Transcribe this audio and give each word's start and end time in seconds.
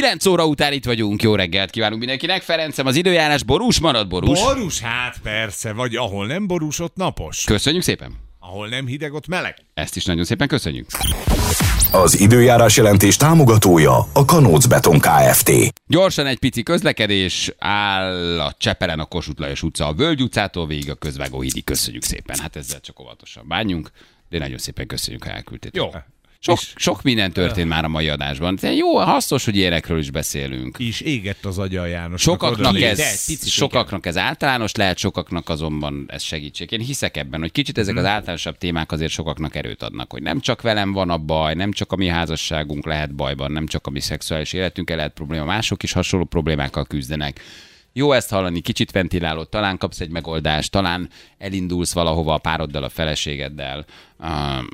9 0.00 0.26
óra 0.26 0.46
után 0.46 0.72
itt 0.72 0.84
vagyunk, 0.84 1.22
jó 1.22 1.34
reggelt 1.34 1.70
kívánunk 1.70 1.98
mindenkinek. 1.98 2.42
Ferencem, 2.42 2.86
az 2.86 2.96
időjárás 2.96 3.42
borús 3.42 3.80
marad 3.80 4.08
borús. 4.08 4.42
Borús, 4.42 4.80
hát 4.80 5.18
persze, 5.22 5.72
vagy 5.72 5.96
ahol 5.96 6.26
nem 6.26 6.46
borús, 6.46 6.78
ott 6.78 6.96
napos. 6.96 7.44
Köszönjük 7.44 7.82
szépen. 7.82 8.12
Ahol 8.38 8.68
nem 8.68 8.86
hideg, 8.86 9.12
ott 9.12 9.26
meleg. 9.26 9.56
Ezt 9.74 9.96
is 9.96 10.04
nagyon 10.04 10.24
szépen 10.24 10.48
köszönjük. 10.48 10.86
Az 11.92 12.20
időjárás 12.20 12.76
jelentés 12.76 13.16
támogatója 13.16 14.08
a 14.12 14.24
Kanóc 14.24 14.66
Beton 14.66 14.98
Kft. 14.98 15.50
Gyorsan 15.86 16.26
egy 16.26 16.38
pici 16.38 16.62
közlekedés 16.62 17.52
áll 17.58 18.40
a 18.40 18.54
Csepelen 18.58 19.00
a 19.00 19.04
Kossuth 19.04 19.40
Lajos 19.40 19.62
utca 19.62 19.86
a 19.86 19.92
Völgy 19.92 20.22
utcától 20.22 20.66
végig 20.66 20.90
a 20.90 20.94
közvágó 20.94 21.40
hídig. 21.40 21.64
Köszönjük 21.64 22.02
szépen. 22.02 22.38
Hát 22.38 22.56
ezzel 22.56 22.80
csak 22.80 23.00
óvatosan 23.00 23.48
bánjunk, 23.48 23.90
de 24.28 24.38
nagyon 24.38 24.58
szépen 24.58 24.86
köszönjük, 24.86 25.24
ha 25.24 25.30
elküldtétek. 25.30 25.82
Jó. 25.82 25.90
Sok, 26.44 26.58
sok 26.74 27.02
minden 27.02 27.32
történt 27.32 27.68
már 27.68 27.84
a 27.84 27.88
mai 27.88 28.08
adásban. 28.08 28.58
De 28.60 28.72
jó, 28.72 28.96
hasznos, 28.98 29.44
hogy 29.44 29.56
ilyenekről 29.56 29.98
is 29.98 30.10
beszélünk. 30.10 30.78
És 30.78 31.00
égett 31.00 31.44
az 31.44 31.58
agya 31.58 31.80
a 31.80 31.86
János. 31.86 32.20
Sokaknak 32.20 32.78
De, 32.78 32.88
ez, 32.88 33.26
picit 33.26 33.48
sokaknak 33.48 34.06
ez 34.06 34.16
általános 34.16 34.74
lehet, 34.74 34.98
sokaknak 34.98 35.48
azonban 35.48 36.04
ez 36.08 36.22
segítség. 36.22 36.72
Én 36.72 36.80
hiszek 36.80 37.16
ebben, 37.16 37.40
hogy 37.40 37.52
kicsit 37.52 37.78
ezek 37.78 37.96
az 37.96 38.04
általánosabb 38.04 38.58
témák 38.58 38.92
azért 38.92 39.10
sokaknak 39.10 39.54
erőt 39.54 39.82
adnak, 39.82 40.12
hogy 40.12 40.22
nem 40.22 40.40
csak 40.40 40.62
velem 40.62 40.92
van 40.92 41.10
a 41.10 41.18
baj, 41.18 41.54
nem 41.54 41.72
csak 41.72 41.92
a 41.92 41.96
mi 41.96 42.06
házasságunk 42.06 42.86
lehet 42.86 43.14
bajban, 43.14 43.52
nem 43.52 43.66
csak 43.66 43.86
a 43.86 43.90
mi 43.90 44.00
szexuális 44.00 44.52
életünkkel 44.52 44.96
lehet 44.96 45.12
probléma, 45.12 45.44
mások 45.44 45.82
is 45.82 45.92
hasonló 45.92 46.24
problémákkal 46.24 46.84
küzdenek. 46.84 47.40
Jó 47.96 48.12
ezt 48.12 48.30
hallani, 48.30 48.60
kicsit 48.60 48.90
ventilálod, 48.90 49.48
talán 49.48 49.78
kapsz 49.78 50.00
egy 50.00 50.08
megoldást, 50.08 50.70
talán 50.70 51.08
elindulsz 51.38 51.92
valahova 51.92 52.34
a 52.34 52.38
pároddal, 52.38 52.82
a 52.82 52.88
feleségeddel. 52.88 53.84
Um, 54.18 54.66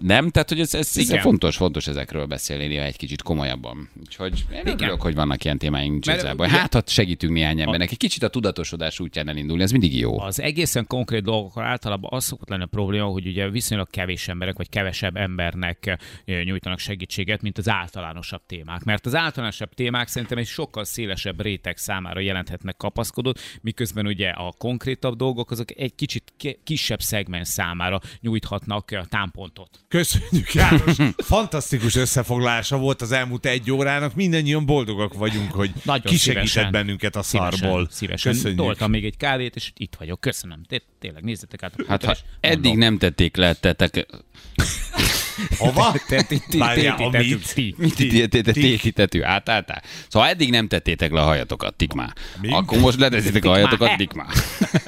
nem? 0.00 0.30
Tehát, 0.30 0.48
hogy 0.48 0.60
ez, 0.60 0.74
ez, 0.74 0.96
Igen. 0.96 1.20
fontos, 1.20 1.56
fontos 1.56 1.86
ezekről 1.86 2.26
beszélni 2.26 2.76
egy 2.76 2.96
kicsit 2.96 3.22
komolyabban. 3.22 3.88
Úgyhogy 4.00 4.44
én 4.52 4.66
örülök, 4.66 5.00
hogy 5.02 5.14
vannak 5.14 5.44
ilyen 5.44 5.58
témáink 5.58 5.94
ugye- 6.06 6.48
Hát, 6.48 6.72
ha 6.74 6.82
segítünk 6.86 7.32
néhány 7.32 7.60
embernek, 7.60 7.90
egy 7.90 7.96
kicsit 7.96 8.22
a 8.22 8.28
tudatosodás 8.28 9.00
útján 9.00 9.28
elindulni, 9.28 9.62
ez 9.62 9.70
mindig 9.70 9.98
jó. 9.98 10.20
Az 10.20 10.40
egészen 10.40 10.86
konkrét 10.86 11.22
dolgokról 11.22 11.64
általában 11.64 12.10
az 12.12 12.24
szokott 12.24 12.48
lenni 12.48 12.62
a 12.62 12.66
probléma, 12.66 13.06
hogy 13.06 13.26
ugye 13.26 13.48
viszonylag 13.50 13.90
kevés 13.90 14.28
emberek, 14.28 14.56
vagy 14.56 14.68
kevesebb 14.68 15.16
embernek 15.16 15.98
nyújtanak 16.24 16.78
segítséget, 16.78 17.42
mint 17.42 17.58
az 17.58 17.68
általánosabb 17.68 18.42
témák. 18.46 18.84
Mert 18.84 19.06
az 19.06 19.14
általánosabb 19.14 19.74
témák 19.74 20.08
szerintem 20.08 20.38
egy 20.38 20.46
sokkal 20.46 20.84
szélesebb 20.84 21.40
réteg 21.40 21.76
számára 21.76 22.20
jelenthetnek 22.20 22.76
kapaszkodót, 22.76 23.40
miközben 23.60 24.06
ugye 24.06 24.28
a 24.28 24.52
konkrétabb 24.58 25.16
dolgok 25.16 25.50
azok 25.50 25.70
egy 25.76 25.94
kicsit 25.94 26.32
ki- 26.36 26.60
kisebb 26.64 27.00
szegmens 27.00 27.48
számára 27.48 28.00
nyújthatnak 28.20 28.90
eh, 28.92 29.02
támpontot. 29.08 29.84
Köszönjük, 29.88 30.52
János. 30.54 30.96
Fantasztikus 31.16 31.96
összefoglalása 31.96 32.76
volt 32.78 33.02
az 33.02 33.12
elmúlt 33.12 33.46
egy 33.46 33.70
órának. 33.70 34.14
Mindennyian 34.14 34.66
boldogak 34.66 35.14
vagyunk, 35.14 35.52
hogy 35.52 35.70
Nagyon 35.84 36.02
kisegített 36.12 36.46
szívesen. 36.46 36.72
bennünket 36.72 37.16
a 37.16 37.22
Szívesen, 37.22 37.58
szarból. 37.58 37.88
szívesen. 37.90 38.32
Köszönjük. 38.32 38.58
Toltam 38.58 38.90
még 38.90 39.04
egy 39.04 39.16
kávét, 39.16 39.56
és 39.56 39.72
itt 39.76 39.94
vagyok. 39.98 40.20
Köszönöm. 40.20 40.62
Té- 40.68 40.84
Tényleg, 41.00 41.22
nézzetek 41.24 41.62
át. 41.62 41.74
a 41.76 41.84
Hát, 41.88 42.04
ha 42.04 42.16
eddig 42.40 42.62
mondom. 42.62 42.78
nem 42.78 42.98
tették 42.98 43.36
le, 43.36 43.54
tettek, 43.54 44.06
Hova? 45.58 45.94
Tétítető? 48.52 49.20
Hát, 49.20 49.48
hát, 49.48 49.70
hát. 49.70 49.84
Szóval 50.08 50.28
eddig 50.28 50.50
nem 50.50 50.68
tettétek 50.68 51.12
le 51.12 51.20
a 51.20 51.24
hajatokat, 51.24 51.74
tikmá. 51.74 52.12
Akkor 52.50 52.78
most 52.78 52.98
leteszitek 52.98 53.44
a 53.44 53.48
hajatokat, 53.48 53.96
Tikmá. 53.96 54.26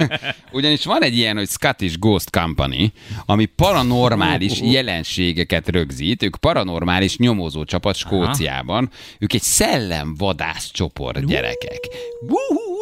Ugyanis 0.53 0.85
van 0.85 1.03
egy 1.03 1.17
ilyen, 1.17 1.37
hogy 1.37 1.49
Scottish 1.49 1.99
Ghost 1.99 2.31
Company, 2.31 2.93
ami 3.27 3.45
paranormális 3.45 4.61
jelenségeket 4.61 5.69
rögzít. 5.69 6.23
Ők 6.23 6.37
paranormális 6.37 7.17
nyomozó 7.17 7.65
csapat 7.65 7.97
Skóciában. 7.97 8.91
Ők 9.19 9.33
egy 9.33 9.43
szellemvadász 9.43 10.71
csoport 10.73 11.27
gyerekek. 11.27 11.81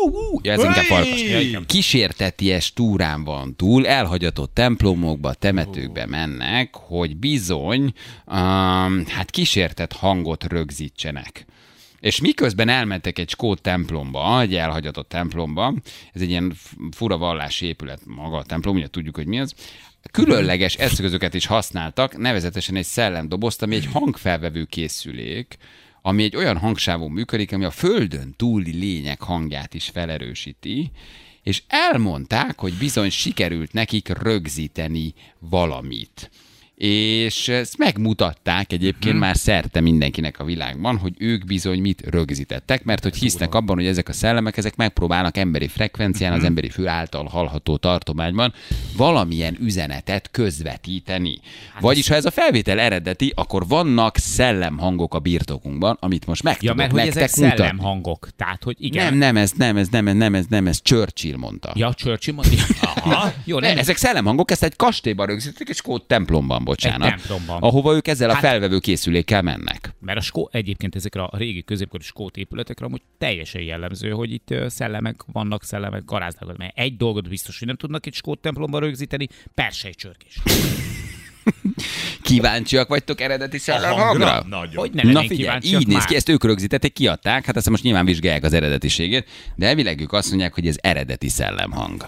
Wú-hú-hú-hú. 0.03 0.41
Ja, 0.43 0.53
ez 0.53 0.63
inkább 0.65 0.85
farkas. 0.85 1.25
Kísérteties 1.67 2.73
túrán 2.73 3.25
van 3.25 3.57
túl, 3.57 3.87
elhagyatott 3.87 4.55
templomokba, 4.55 5.35
temetőkbe 5.35 6.07
mennek, 6.07 6.75
hogy 6.75 7.17
bizony, 7.17 7.83
um, 8.27 9.05
hát 9.07 9.31
kísértett 9.31 9.93
hangot 9.93 10.45
rögzítsenek. 10.45 11.47
És 12.01 12.21
miközben 12.21 12.69
elmentek 12.69 13.19
egy 13.19 13.29
skót 13.29 13.61
templomba, 13.61 14.41
egy 14.41 14.55
elhagyatott 14.55 15.09
templomba, 15.09 15.75
ez 16.13 16.21
egy 16.21 16.31
ilyen 16.31 16.55
fura 16.91 17.19
vallási 17.19 17.67
épület 17.67 18.01
maga 18.05 18.37
a 18.37 18.45
templom, 18.45 18.77
ugye 18.77 18.89
tudjuk, 18.89 19.17
hogy 19.17 19.27
mi 19.27 19.41
az, 19.41 19.55
különleges 20.11 20.75
eszközöket 20.75 21.35
is 21.35 21.47
használtak, 21.47 22.17
nevezetesen 22.17 22.77
egy 22.77 22.85
szellemdobozt, 22.85 23.63
ami 23.63 23.75
egy 23.75 23.89
hangfelvevő 23.93 24.65
készülék, 24.65 25.57
ami 26.03 26.23
egy 26.23 26.37
olyan 26.37 26.59
hangsávon 26.59 27.11
működik, 27.11 27.53
ami 27.53 27.65
a 27.65 27.71
földön 27.71 28.35
túli 28.37 28.79
lények 28.79 29.21
hangját 29.21 29.75
is 29.75 29.89
felerősíti, 29.89 30.91
és 31.43 31.63
elmondták, 31.67 32.61
hogy 32.61 32.73
bizony 32.75 33.11
sikerült 33.11 33.73
nekik 33.73 34.09
rögzíteni 34.09 35.15
valamit. 35.39 36.31
És 36.77 37.49
ezt 37.49 37.79
megmutatták 37.79 38.73
egyébként 38.73 39.19
már 39.19 39.37
szerte 39.37 39.81
mindenkinek 39.81 40.39
a 40.39 40.45
világban, 40.45 40.97
hogy 40.99 41.13
ők 41.19 41.45
bizony 41.47 41.81
mit 41.81 42.03
rögzítettek, 42.11 42.85
mert 42.85 43.03
hogy 43.03 43.17
hisznek 43.17 43.55
abban, 43.55 43.77
hogy 43.77 43.87
ezek 43.87 44.09
a 44.09 44.13
szellemek, 44.13 44.57
ezek 44.57 44.77
megpróbálnak 44.77 45.37
emberi 45.37 45.69
frekvencián, 45.69 46.33
az 46.33 46.45
emberi 46.45 46.69
fő 46.69 46.87
által 46.87 47.25
hallható 47.25 47.77
tartományban 47.77 48.55
valamilyen 48.97 49.57
üzenetet 49.61 50.31
közvetíteni. 50.31 51.39
Vagyis, 51.81 52.09
ha 52.09 52.15
ez 52.15 52.25
a 52.25 52.31
felvétel 52.31 52.79
eredeti, 52.79 53.33
akkor 53.37 53.67
vannak 53.69 54.17
szellemhangok 54.17 55.15
a 55.15 55.19
birtokunkban, 55.19 55.97
amit 56.01 56.27
most 56.27 56.43
meg 56.43 56.57
Ja, 56.61 56.75
mert 56.75 56.91
hogy 56.91 57.05
nektek 57.05 57.23
ezek 57.23 57.37
mutatni. 57.37 57.57
szellemhangok. 57.57 58.29
Tehát, 58.37 58.63
hogy 58.63 58.77
igen. 58.79 59.05
Nem, 59.05 59.19
nem, 59.19 59.37
ez 59.37 59.53
nem, 59.57 59.77
ez 59.77 59.89
nem, 59.89 60.09
ez 60.09 60.15
nem, 60.15 60.35
ez 60.35 60.45
nem, 60.49 60.67
ez 60.67 60.83
Churchill 60.83 61.37
mondta. 61.37 61.73
Ja, 61.75 61.95
Churchill 61.95 62.35
mondja. 62.35 62.65
Aha. 63.05 63.33
Jó, 63.45 63.59
Ne, 63.59 63.69
nem, 63.69 63.79
ezek 63.79 63.97
szellemhangok, 63.97 64.51
ezt 64.51 64.63
egy 64.63 64.77
kastélyban 64.77 65.27
rögzítették, 65.27 65.69
egy 65.69 65.77
skót 65.77 66.03
templomban, 66.03 66.62
bocsánat. 66.65 67.09
Egy 67.13 67.15
templomban. 67.15 67.63
Ahova 67.63 67.95
ők 67.95 68.09
ezzel 68.09 68.31
a 68.31 68.33
Hát- 68.33 68.43
felvevő 68.43 68.79
készülékkel 68.79 69.43
mennek. 69.43 69.95
Mert 70.01 70.19
a 70.19 70.21
skó, 70.21 70.49
egyébként 70.53 70.95
ezekre 70.95 71.23
a 71.23 71.37
régi 71.37 71.63
középkori 71.65 72.03
skót 72.03 72.37
épületekre 72.37 72.87
amúgy 72.87 73.03
teljesen 73.19 73.63
jellemző, 73.63 74.11
hogy 74.11 74.33
itt 74.33 74.55
szellemek 74.67 75.17
vannak, 75.33 75.65
szellemek 75.65 76.05
garáznak. 76.05 76.57
Mert 76.57 76.79
egy 76.79 76.97
dolgot 76.97 77.29
biztos, 77.29 77.59
hogy 77.59 77.67
nem 77.67 77.77
tudnak 77.77 78.07
egy 78.07 78.15
skót 78.15 78.39
templomban 78.39 78.81
rögzíteni, 78.81 79.29
persej 79.55 79.93
csörkés. 79.93 80.39
Kíváncsiak 82.23 82.89
vagytok 82.89 83.21
eredeti 83.21 83.59
szellemhangra? 83.59 84.27
Hangra? 84.27 84.57
Nagyon. 84.57 84.75
Hogy 84.75 84.91
ne 84.93 85.03
Na 85.13 85.21
figyelj, 85.21 85.59
így 85.63 85.87
néz 85.87 85.97
már. 85.97 86.07
ki, 86.07 86.15
ezt 86.15 86.29
ők 86.29 86.45
rögzítették, 86.45 86.93
kiadták, 86.93 87.45
hát 87.45 87.57
aztán 87.57 87.73
most 87.73 87.85
nyilván 87.85 88.05
vizsgálják 88.05 88.45
az 88.45 88.53
eredetiségét, 88.53 89.29
de 89.57 89.67
elvileg 89.67 90.01
ők 90.01 90.13
azt 90.13 90.29
mondják, 90.29 90.55
hogy 90.55 90.67
ez 90.67 90.77
eredeti 90.81 91.29
szellemhang. 91.29 92.07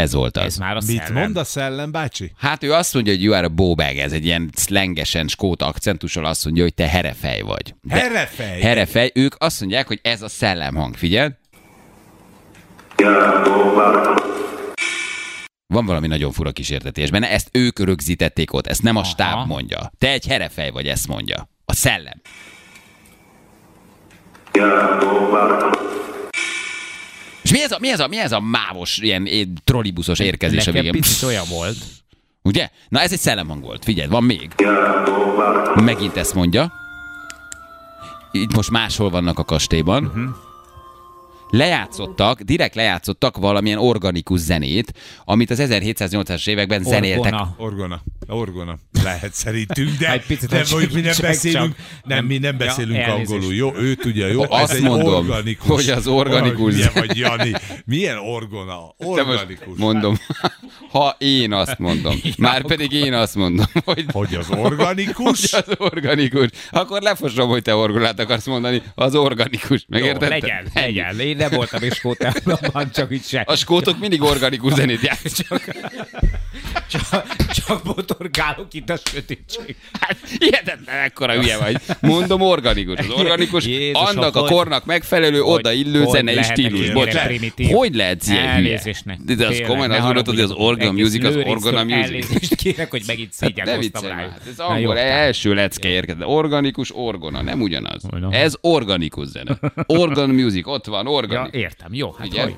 Ez 0.00 0.12
volt 0.12 0.36
az. 0.36 0.44
Ez 0.44 0.56
már 0.56 0.76
a 0.76 0.80
Mit 0.86 0.96
szellem. 1.02 1.22
mond 1.22 1.36
a 1.36 1.44
szellem 1.44 1.90
bácsi? 1.90 2.32
Hát 2.38 2.62
ő 2.64 2.72
azt 2.72 2.94
mondja, 2.94 3.12
hogy 3.12 3.22
you 3.22 3.34
are 3.34 3.46
a 3.46 3.48
bowbag, 3.48 3.96
ez 3.96 4.12
egy 4.12 4.24
ilyen 4.24 4.50
szlengesen 4.54 5.28
skót 5.28 5.62
akcentussal 5.62 6.24
azt 6.24 6.44
mondja, 6.44 6.62
hogy 6.62 6.74
te 6.74 6.88
herefej 6.88 7.40
vagy. 7.40 7.74
De- 7.82 7.94
Herefej? 7.94 8.60
Herefej, 8.60 9.10
ők 9.14 9.34
azt 9.38 9.60
mondják, 9.60 9.86
hogy 9.86 9.98
ez 10.02 10.22
a 10.22 10.28
szellemhang. 10.28 10.94
Figyeld! 10.96 11.32
Van 15.66 15.86
valami 15.86 16.06
nagyon 16.06 16.32
fura 16.32 16.50
kísértetés 16.52 17.10
benne, 17.10 17.30
ezt 17.30 17.48
ők 17.52 17.78
rögzítették 17.78 18.52
ott, 18.52 18.66
ezt 18.66 18.82
nem 18.82 18.96
a 18.96 19.04
stáb 19.04 19.34
Aha. 19.34 19.44
mondja. 19.46 19.92
Te 19.98 20.10
egy 20.10 20.26
herefej 20.26 20.70
vagy, 20.70 20.86
ezt 20.86 21.08
mondja. 21.08 21.48
A 21.64 21.74
szellem. 21.74 22.20
Mi 27.60 27.66
ez 27.66 27.72
a, 27.72 27.78
mi 27.78 27.88
ez 27.90 28.00
a, 28.00 28.06
mi 28.06 28.18
ez 28.18 28.32
a 28.32 28.40
mávos, 28.40 28.98
ilyen 28.98 29.28
trollibuszos 29.64 30.18
érkezés 30.18 30.66
a 30.66 30.70
Nekem 30.70 30.74
végén? 30.74 30.92
picit 31.00 31.22
olyan 31.22 31.44
volt. 31.48 31.76
Ugye? 32.42 32.68
Na 32.88 33.00
ez 33.00 33.12
egy 33.12 33.18
szellemhang 33.18 33.62
volt. 33.62 33.84
Figyelj, 33.84 34.08
van 34.08 34.24
még. 34.24 34.50
Megint 35.74 36.16
ezt 36.16 36.34
mondja. 36.34 36.72
Itt 38.32 38.54
most 38.54 38.70
máshol 38.70 39.10
vannak 39.10 39.38
a 39.38 39.44
kastélyban. 39.44 40.02
Mhm. 40.02 40.24
Lejátszottak, 41.50 42.40
direkt 42.40 42.74
lejátszottak 42.74 43.36
valamilyen 43.36 43.78
organikus 43.78 44.40
zenét, 44.40 44.92
amit 45.24 45.50
az 45.50 45.58
1780-as 45.62 46.48
években 46.48 46.82
zenéltek. 46.82 47.32
Orgona. 47.32 47.54
Orgona. 47.58 48.02
Orgona. 48.28 48.78
Lehet 49.02 49.34
szerintünk, 49.34 49.98
de 49.98 50.12
Egy 50.12 50.26
picit 50.26 50.50
nem, 50.50 50.62
csak- 50.62 50.78
hogy 50.78 50.90
mi 50.92 51.00
nem 51.00 51.14
beszélünk, 51.20 51.76
csak- 51.76 51.86
nem, 52.04 52.24
mi 52.24 52.38
nem 52.38 52.56
Ja, 52.58 52.66
beszélünk 52.66 52.96
elnézést. 52.98 53.30
angolul. 53.30 53.54
Jó, 53.54 53.72
ő 53.76 53.94
tudja, 53.94 54.26
jó? 54.26 54.42
Azt 54.48 54.70
Ez 54.70 54.76
egy 54.76 54.82
mondom, 54.82 55.14
organikus. 55.14 55.66
hogy 55.68 55.88
az 55.90 56.06
organikus- 56.06 56.74
Milyen 56.74 56.90
vagy, 56.94 57.16
Jani? 57.18 57.52
Milyen 57.84 58.18
orgona? 58.18 58.94
De 58.98 59.06
Organikus. 59.06 59.56
mondom, 59.76 60.18
ha 60.92 61.16
én 61.18 61.52
azt 61.52 61.78
mondom, 61.78 62.20
már 62.38 62.62
pedig 62.66 62.92
én 62.92 63.12
azt 63.12 63.34
mondom, 63.34 63.66
hogy 63.84 64.04
Hogy 64.12 64.34
az 64.34 64.46
organikus? 64.50 65.50
hogy 65.50 65.64
az 65.66 65.74
organikus, 65.78 66.48
akkor 66.70 67.02
lefosom, 67.02 67.48
hogy 67.48 67.62
te 67.62 67.74
orgonát 67.74 68.18
akarsz 68.20 68.46
mondani, 68.46 68.82
az 68.94 69.14
organikus. 69.14 69.84
Megérted? 69.88 70.28
Legyen, 70.28 70.66
legyen. 70.74 71.20
Én 71.20 71.36
nem 71.36 71.50
voltam 71.50 71.82
is 71.82 71.94
skót 71.94 72.18
templomban, 72.18 72.90
csak 72.94 73.10
itt 73.10 73.26
se. 73.26 73.40
A 73.46 73.56
skótok 73.56 73.98
mindig 73.98 74.22
organikus 74.22 74.72
zenét 74.72 75.00
játszanak. 75.02 75.64
Csak, 76.90 77.36
csak 77.52 77.82
botorgálok 77.84 78.66
itt 78.74 78.90
a 78.90 78.96
sötétség. 78.96 79.76
Hát, 80.00 80.16
hihetetlen, 80.38 80.96
ekkora 81.04 81.32
hülye 81.32 81.58
vagy. 81.58 81.76
Mondom, 82.00 82.40
organikus. 82.40 82.98
Az 82.98 83.10
organikus 83.20 83.66
Jézusom, 83.66 84.04
annak 84.06 84.36
a 84.36 84.44
kornak 84.44 84.84
megfelelő, 84.84 85.38
hogy- 85.38 85.58
odaillő 85.58 86.04
zenei 86.06 86.42
stílus. 86.42 86.90
hogy 87.72 87.94
lehet 87.94 88.26
ilyen 88.26 88.54
hülye? 88.54 88.80
De, 89.24 89.46
az 89.46 89.62
komolyan 89.66 89.90
azt 89.90 90.02
mondod, 90.02 90.26
hogy 90.26 90.40
az 90.40 90.50
organ 90.50 90.94
music, 90.94 91.24
az 91.24 91.36
orgona 91.36 91.84
music. 91.84 92.56
Kérek, 92.56 92.90
hogy 92.90 93.02
megint 93.06 93.28
Ne 93.40 93.46
szégyenkoztam 93.46 94.10
hát 94.10 94.40
ez 94.50 94.58
angol 94.58 94.98
első 94.98 95.54
lecke 95.54 95.88
érkezett. 95.88 96.26
Organikus, 96.26 96.94
orgona, 96.94 97.42
nem 97.42 97.60
ugyanaz. 97.60 98.02
Ez 98.30 98.54
organikus 98.60 99.26
zene. 99.26 99.58
Organ 99.86 100.30
music, 100.30 100.66
ott 100.66 100.86
van, 100.86 101.04
Ja, 101.04 101.10
organikus. 101.10 101.60
értem, 101.60 101.94
jó, 101.94 102.12
hát 102.18 102.26
Ugye? 102.26 102.42
hogy? 102.42 102.54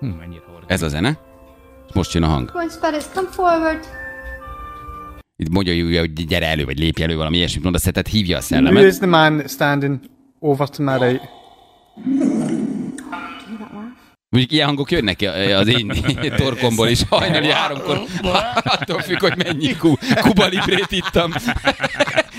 Hm, 0.00 0.06
mennyire. 0.06 0.42
Ez 0.66 0.82
a 0.82 0.88
zene. 0.88 1.18
Most 1.94 2.12
jön 2.14 2.22
a 2.22 2.26
hang. 2.26 2.52
Itt 5.36 5.48
mondja, 5.48 5.72
Júlia, 5.72 6.00
hogy 6.00 6.12
gyere 6.26 6.46
elő, 6.46 6.64
vagy 6.64 6.78
lépj 6.78 7.02
elő, 7.02 7.16
valami 7.16 7.36
ilyesmit 7.36 7.62
mondasz, 7.62 7.82
tehát 7.82 8.08
hívja 8.08 8.36
a 8.36 8.38
Who 8.38 8.46
szellemet. 8.46 8.84
is 8.84 8.96
the 8.96 9.06
man 9.06 9.42
standing 9.46 9.98
over 10.38 10.68
to 10.68 10.82
my 10.82 10.98
right? 10.98 11.22
Mondjuk 14.28 14.52
ilyen 14.52 14.66
hangok 14.66 14.90
jönnek 14.90 15.20
az 15.56 15.66
én 15.66 15.92
torkomból 16.36 16.88
is 16.88 17.02
hajnali 17.08 17.50
háromkor. 17.50 18.00
Attól 18.64 19.00
függ, 19.00 19.20
hogy 19.20 19.36
mennyi 19.36 19.76
ku, 19.76 19.92
Kuba 20.20 20.46
Librét 20.46 20.90
ittam. 20.90 21.32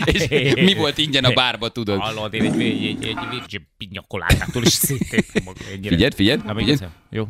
És 0.05 0.27
mi 0.55 0.73
volt 0.73 0.97
ingyen 0.97 1.23
a 1.23 1.31
bárba, 1.33 1.69
tudod? 1.69 1.99
Hallod, 1.99 2.33
én 2.33 2.43
egy, 2.43 2.61
egy, 2.61 2.85
egy, 2.85 3.05
egy 3.07 3.29
virgin 3.29 3.67
pinyakolátától 3.77 4.63
is 4.63 4.73
szétéptem 4.73 5.43
magam 5.45 5.63
ennyire. 5.73 5.89
Figyeld, 5.89 6.13
figyeld, 6.13 6.45
Na, 6.45 6.53
még 6.53 6.63
figyeld. 6.63 6.81
egyszer. 6.81 6.95
Jó. 7.09 7.27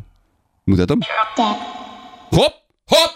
Mutatom. 0.70 0.98
Hopp, 2.28 2.52
hopp! 2.84 3.10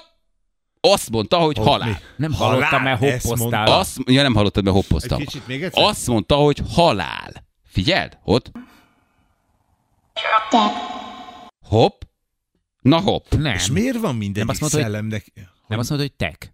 Azt 0.81 1.11
mondta, 1.11 1.37
hogy 1.39 1.57
halál. 1.59 2.01
Nem 2.17 2.33
Halál, 2.33 2.53
hallottam, 2.55 2.83
mert 2.83 2.99
hoppoztál. 2.99 3.37
mondta. 3.37 3.79
Azt, 3.79 3.99
ja, 4.07 4.23
nem 4.23 4.35
hallottad, 4.35 4.65
mert 4.65 4.77
Egy 4.77 4.83
hoppoztam. 4.83 5.19
kicsit 5.19 5.47
még 5.47 5.63
egyszer? 5.63 5.83
Azt 5.85 6.07
mondta, 6.07 6.35
hogy 6.35 6.63
halál. 6.75 7.45
Figyeld, 7.65 8.19
ott. 8.25 8.51
Hopp. 11.67 12.01
Na 12.81 13.01
hopp. 13.01 13.33
Nem. 13.33 13.55
És 13.55 13.71
miért 13.71 13.97
van 13.97 14.03
Nem 14.11 14.17
mindegyik 14.17 14.49
azt 14.51 14.61
mondta, 14.61 14.79
hogy- 14.79 14.87
szellemnek? 14.87 15.33
Nem 15.69 15.79
azt 15.79 15.91
mondod, 15.91 16.09
hogy 16.09 16.17
tek? 16.17 16.53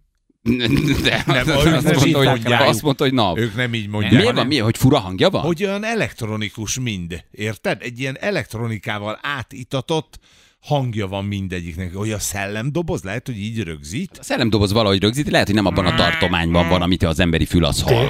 De, 1.03 1.23
Nem, 1.25 1.37
azt, 1.37 1.63
nem 1.63 1.73
mondta, 1.73 2.29
hogy, 2.29 2.51
azt 2.51 2.81
mondta, 2.81 3.03
hogy 3.03 3.13
nav. 3.13 3.37
Ők 3.37 3.55
nem 3.55 3.73
így 3.73 3.87
mondják. 3.87 4.13
Miért 4.21 4.35
van? 4.35 4.47
Miért? 4.47 4.63
Hogy 4.63 4.77
fura 4.77 4.99
hangja 4.99 5.29
van? 5.29 5.41
Hogy 5.41 5.63
olyan 5.63 5.83
elektronikus 5.83 6.79
mind, 6.79 7.23
érted? 7.31 7.81
Egy 7.81 7.99
ilyen 7.99 8.17
elektronikával 8.19 9.19
átitatott 9.21 10.19
hangja 10.59 11.07
van 11.07 11.25
mindegyiknek. 11.25 11.99
Olyan 11.99 12.19
szellemdoboz, 12.19 13.03
lehet, 13.03 13.25
hogy 13.25 13.37
így 13.37 13.63
rögzít. 13.63 14.17
A 14.19 14.23
szellemdoboz 14.23 14.71
valahogy 14.71 15.01
rögzíti, 15.01 15.31
lehet, 15.31 15.45
hogy 15.47 15.55
nem 15.55 15.65
abban 15.65 15.85
a 15.85 15.95
tartományban 15.95 16.69
van, 16.69 16.81
amit 16.81 17.03
az 17.03 17.19
emberi 17.19 17.45
fül 17.45 17.65
az 17.65 17.81
hall. 17.81 18.07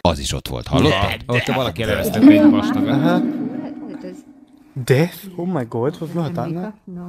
Az 0.00 0.18
is 0.18 0.32
ott 0.32 0.48
volt, 0.48 0.66
hallottad? 0.66 1.22
Ott 1.26 1.46
valaki 1.46 1.82
elővesztett 1.82 2.22
egy 2.28 2.50
vastagat. 2.50 3.02
What 3.02 4.02
is 4.02 4.16
Death? 4.84 5.16
Oh 5.36 5.46
my 5.46 5.64
god, 5.68 5.96
that. 6.22 6.72
No. 6.84 7.02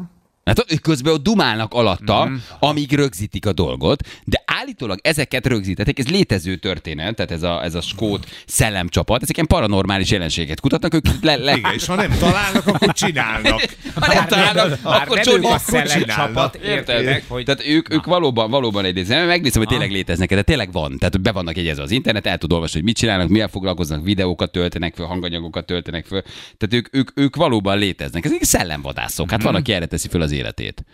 Hát 0.44 0.82
közben 0.82 1.14
ott 1.14 1.24
dumálnak 1.24 1.74
alatta, 1.74 2.26
Mhm. 2.26 2.34
amíg 2.60 2.92
rögzítik 2.92 3.46
a 3.46 3.54
dolgot, 3.54 4.08
de 4.24 4.43
állítólag 4.64 5.00
ezeket 5.02 5.48
rögzítették, 5.48 6.00
ez 6.00 6.10
létező 6.10 6.56
történet, 6.56 7.16
tehát 7.16 7.32
ez 7.32 7.44
a, 7.44 7.64
ez 7.64 7.76
a 7.76 7.82
skót 7.82 8.28
szellemcsapat, 8.46 9.22
ezek 9.22 9.36
ilyen 9.36 9.48
paranormális 9.48 10.12
jelenséget 10.12 10.60
kutatnak, 10.60 10.94
ők 10.94 11.06
le, 11.22 11.36
le, 11.36 11.56
Igen, 11.56 11.74
és 11.74 11.86
ha 11.86 11.96
nem 11.96 12.12
találnak, 12.20 12.68
akkor 12.68 12.94
csinálnak. 12.94 13.62
ha 13.96 14.14
nem 14.14 14.26
találnak, 14.26 14.80
akkor 14.82 15.20
a 15.20 15.54
akkor 15.54 15.84
csinálnak. 15.84 16.56
érted? 16.64 17.24
Hogy 17.28 17.46
Tehát 17.46 17.66
ők, 17.68 17.94
ők 17.94 18.06
valóban, 18.06 18.50
valóban 18.50 18.86
egy 18.86 18.96
részben, 18.96 19.26
megnézem, 19.26 19.62
hogy 19.62 19.72
tényleg 19.72 19.92
léteznek, 19.92 20.30
de 20.30 20.42
tényleg 20.42 20.72
van. 20.72 20.98
Tehát 20.98 21.22
be 21.22 21.32
vannak 21.32 21.58
jegyezve 21.58 21.84
az 21.84 21.92
internet, 21.92 22.26
el 22.26 22.38
tud 22.38 22.54
olvasni, 22.54 22.76
hogy 22.76 22.88
mit 22.88 22.98
csinálnak, 22.98 23.30
mivel 23.30 23.48
foglalkoznak, 23.48 24.04
videókat 24.04 24.52
töltenek 24.52 24.96
föl, 24.96 25.06
hanganyagokat 25.06 25.66
töltenek 25.66 26.06
föl. 26.06 26.22
Tehát 26.58 26.74
ők, 26.74 26.96
ők, 26.96 27.10
ők 27.16 27.36
valóban 27.36 27.78
léteznek. 27.78 28.26
Ezek 28.26 28.44
szellemvadászok. 28.44 29.32
Hát 29.32 29.44
van, 29.44 29.56
aki 29.56 29.74
erre 29.74 29.86
teszi 29.86 30.08
föl 30.08 30.22
az 30.22 30.32
életét. 30.32 30.86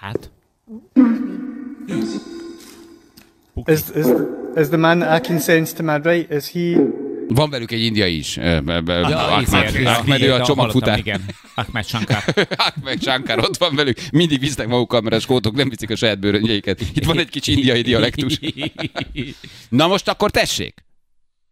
hát 0.00 0.30
Is, 3.54 3.80
is, 3.94 4.06
is 4.56 4.68
the 4.68 4.76
man 4.76 5.22
sense 5.40 5.74
to 5.74 5.82
my 5.82 5.98
right, 6.02 6.30
is 6.30 6.50
he... 6.52 6.80
Van 7.28 7.50
velük 7.50 7.70
egy 7.70 7.84
indiai 7.84 8.16
is. 8.16 8.36
Ahmed, 8.36 10.22
ő 10.22 10.32
a 10.32 10.42
csomagfutár. 10.42 10.98
Igen, 10.98 11.20
Ahmed 11.54 11.84
Shankar. 11.84 12.24
Ahmed 12.76 13.02
Shankar 13.02 13.38
ott 13.38 13.56
van 13.56 13.74
velük. 13.74 13.98
Mindig 14.12 14.40
visznek 14.40 14.68
magukkal, 14.68 15.00
mert 15.00 15.14
a 15.14 15.20
skótok 15.20 15.54
nem 15.54 15.68
viszik 15.68 15.90
a 15.90 15.96
saját 15.96 16.18
bőröngyeiket. 16.18 16.80
Itt 16.80 17.04
van 17.04 17.18
egy 17.18 17.28
kicsi 17.28 17.52
indiai 17.52 17.82
dialektus. 17.82 18.38
Na 19.68 19.86
most 19.86 20.08
akkor 20.08 20.30
tessék. 20.30 20.84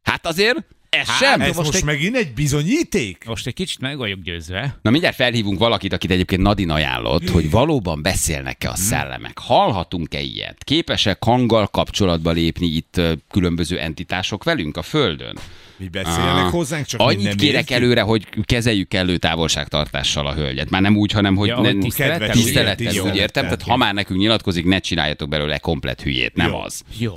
Hát 0.03 0.27
azért 0.27 0.65
ez 0.91 1.07
Hát, 1.07 1.17
sem. 1.19 1.41
Ez 1.41 1.47
most 1.57 1.59
most, 1.59 1.75
egy- 1.79 1.85
megint 1.85 2.17
egy 2.17 2.33
bizonyíték? 2.35 3.25
Most 3.27 3.47
egy 3.47 3.55
kicsit 3.55 3.81
meg 3.81 3.97
vagyok 3.97 4.21
győzve. 4.23 4.79
Na 4.83 4.91
mindjárt 4.91 5.17
felhívunk 5.17 5.59
valakit, 5.59 5.93
akit 5.93 6.11
egyébként 6.11 6.43
Nadin 6.43 6.71
ajánlott, 6.71 7.29
hogy 7.29 7.51
valóban 7.51 8.03
beszélnek-e 8.03 8.71
a 8.71 8.77
szellemek. 8.77 9.39
Hallhatunk-e 9.39 10.21
ilyet? 10.21 10.65
Képesek 10.65 11.25
hanggal 11.25 11.67
kapcsolatba 11.67 12.31
lépni 12.31 12.67
itt 12.67 13.01
különböző 13.31 13.79
entitások 13.79 14.45
velünk 14.45 14.77
a 14.77 14.83
Földön? 14.83 15.39
Mi 15.77 15.89
beszélnek 15.89 16.45
Ah. 16.45 16.51
hozzánk, 16.51 16.87
csak 16.87 17.01
Annyit 17.01 17.23
nem 17.23 17.37
kérek 17.37 17.55
értjük? 17.61 17.79
előre, 17.79 18.01
hogy 18.01 18.27
kezeljük 18.45 18.89
kellő 18.89 19.17
távolságtartással 19.17 20.27
a 20.27 20.35
hölgyet. 20.35 20.71
Már 20.71 20.83
nem 20.83 20.97
úgy, 20.97 21.13
hanem 21.13 21.37
hogy 21.37 21.49
Ja, 21.49 21.61
ne, 21.61 21.69
hogy 21.71 21.79
tisztelettel, 21.79 22.31
tisztelettel, 22.31 23.05
úgy 23.05 23.17
értem? 23.17 23.43
Tehát 23.45 23.63
ha 23.63 23.77
már 23.77 23.95
nekünk 23.95 24.21
nyilatkozik, 24.21 24.65
ne 24.65 24.79
csináljatok 24.79 25.29
belőle 25.29 25.59
komplet 25.59 26.01
hülyét, 26.03 26.35
nem 26.35 26.51
Jó. 26.51 26.61
az. 26.61 26.83
Jó. 26.99 27.13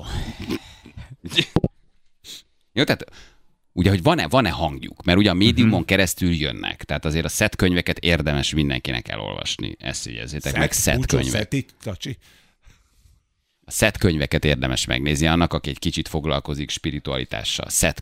Jó, 2.74 2.84
tehát 2.84 3.06
ugye, 3.74 3.90
hogy 3.90 4.04
van-e, 4.04 4.28
van-e 4.28 4.50
hangjuk? 4.50 5.04
Mert 5.04 5.18
ugye 5.18 5.30
a 5.30 5.34
médiumon 5.34 5.86
keresztül 5.86 6.34
jönnek, 6.34 6.84
tehát 6.84 7.06
azért 7.06 7.26
a 7.26 7.30
szett 7.30 7.56
könyveket 7.56 8.00
érdemes 8.00 8.54
mindenkinek 8.54 9.08
elolvasni. 9.08 9.76
Ezt 9.80 10.06
jegyezzétek 10.06 10.58
meg, 10.58 10.72
szett 10.72 10.96
Búcsú, 10.96 11.18
könyvek. 11.18 11.42
Szeti, 11.42 11.66
Tacsi. 11.84 12.18
A 13.66 13.72
szett 13.72 13.98
könyveket 13.98 14.46
érdemes 14.46 14.86
megnézni 14.86 15.28
annak, 15.28 15.54
aki 15.54 15.70
egy 15.70 15.80
kicsit 15.80 16.08
foglalkozik 16.08 16.70
spiritualitással. 16.70 17.70
Szett 17.70 18.02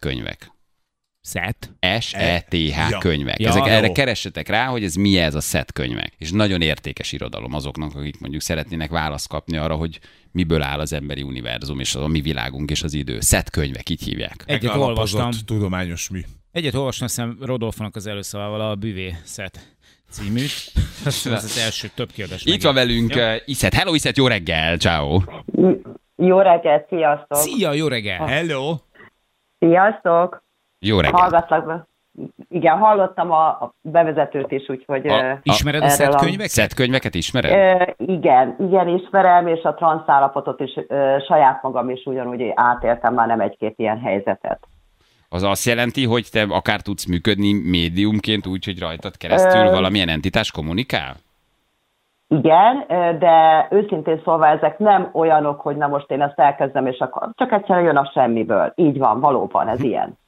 Szett. 1.22 1.70
S-E-T-H 2.00 2.90
Ja. 2.90 2.98
könyvek. 2.98 3.40
Ja, 3.40 3.50
Ezek, 3.50 3.66
jó. 3.66 3.72
erre 3.72 3.92
keressetek 3.92 4.48
rá, 4.48 4.66
hogy 4.66 4.84
ez 4.84 4.96
mi 4.96 5.18
ez 5.18 5.36
a 5.36 5.42
szett 5.42 5.72
könyvek. 5.72 6.14
És 6.18 6.32
nagyon 6.32 6.62
értékes 6.62 7.12
irodalom 7.12 7.54
azoknak, 7.54 7.96
akik 7.96 8.20
mondjuk 8.20 8.42
szeretnének 8.42 8.90
választ 8.90 9.28
kapni 9.28 9.58
arra, 9.58 9.76
hogy 9.76 10.00
miből 10.32 10.62
áll 10.62 10.80
az 10.80 10.94
emberi 10.94 11.22
univerzum, 11.22 11.80
és 11.80 11.96
a 11.96 12.08
mi 12.08 12.22
világunk 12.22 12.70
és 12.72 12.84
az 12.84 12.94
idő. 12.94 13.20
Szett 13.20 13.50
könyvek, 13.50 13.90
így 13.90 14.04
hívják. 14.04 14.44
Egyet 14.46 14.76
olvastam. 14.76 15.30
tudományos 15.46 16.10
mű. 16.10 16.20
Egyet 16.52 16.74
olvastam, 16.74 17.08
hiszem 17.08 17.38
Rodolfonak 17.42 17.96
az 17.96 18.08
előszavával 18.08 18.62
a 18.62 18.76
Büvészet 18.76 19.76
címűt. 20.10 20.72
Ez 21.06 21.26
az 21.32 21.58
első 21.58 21.90
több 21.96 22.12
kérdés. 22.12 22.46
Itt 22.46 22.64
van 22.64 22.74
velünk 22.74 23.16
uh, 23.16 23.36
Iszet. 23.46 23.74
Hello 23.74 23.94
Iszet, 23.94 24.18
jó 24.18 24.28
reggel, 24.28 24.78
ciao. 24.78 25.22
Jó 26.16 26.40
reggelt, 26.40 26.88
sziasztok! 26.90 27.38
Szia, 27.38 27.74
jó 27.74 27.88
reggel! 27.88 28.26
Hello! 28.26 28.78
Sziasztok! 29.60 30.44
Jó 30.86 31.00
reggel. 31.00 31.20
Hallgatlak 31.22 31.66
be. 31.66 31.86
Igen, 32.50 32.78
hallottam 32.78 33.32
a 33.32 33.74
bevezetőt 33.82 34.52
is, 34.52 34.70
úgyhogy... 34.70 35.08
A- 35.08 35.40
Ismered 35.44 35.82
a 35.82 35.84
erről 35.84 35.96
szett 35.96 36.14
a- 36.14 36.18
könyveket? 36.18 36.48
Szett 36.50 36.74
könyveket 36.74 37.16
ismered? 37.16 37.52
ö, 37.52 37.84
igen, 38.06 38.56
igen, 38.60 38.88
ismerem, 38.88 39.48
és 39.48 39.64
a 39.64 39.74
transzállapotot 39.74 40.60
is 40.60 40.72
ö, 40.88 41.18
saját 41.28 41.62
magam 41.62 41.90
is 41.90 42.06
ugyanúgy 42.06 42.52
átéltem 42.56 43.14
már 43.14 43.28
nem 43.28 43.40
egy-két 43.40 43.74
ilyen 43.78 44.00
helyzetet. 44.00 44.68
Az 45.30 45.44
azt 45.44 45.66
jelenti, 45.66 46.06
hogy 46.06 46.28
te 46.32 46.46
akár 46.50 46.82
tudsz 46.82 47.06
működni 47.06 47.54
médiumként 47.70 48.48
úgy, 48.48 48.66
hogy 48.66 48.80
rajtad 48.80 49.18
keresztül 49.18 49.66
Ö- 49.66 49.72
valamilyen 49.74 50.10
entitás 50.10 50.52
kommunikál? 50.52 51.16
Igen, 52.28 52.86
de 53.20 53.68
őszintén 53.72 54.22
szólva 54.24 54.48
ezek 54.48 54.78
nem 54.78 55.10
olyanok, 55.14 55.62
hogy 55.62 55.76
na 55.76 55.88
most 55.88 56.12
én 56.12 56.22
ezt 56.22 56.40
elkezdem, 56.40 56.86
és 56.88 56.98
akkor 57.00 57.30
csak 57.36 57.52
egyszerűen 57.52 57.86
jön 57.86 57.98
a 57.98 58.12
semmiből. 58.14 58.74
Így 58.76 58.98
van, 58.98 59.20
valóban, 59.20 59.68
ez 59.68 59.84
ilyen. 59.84 60.20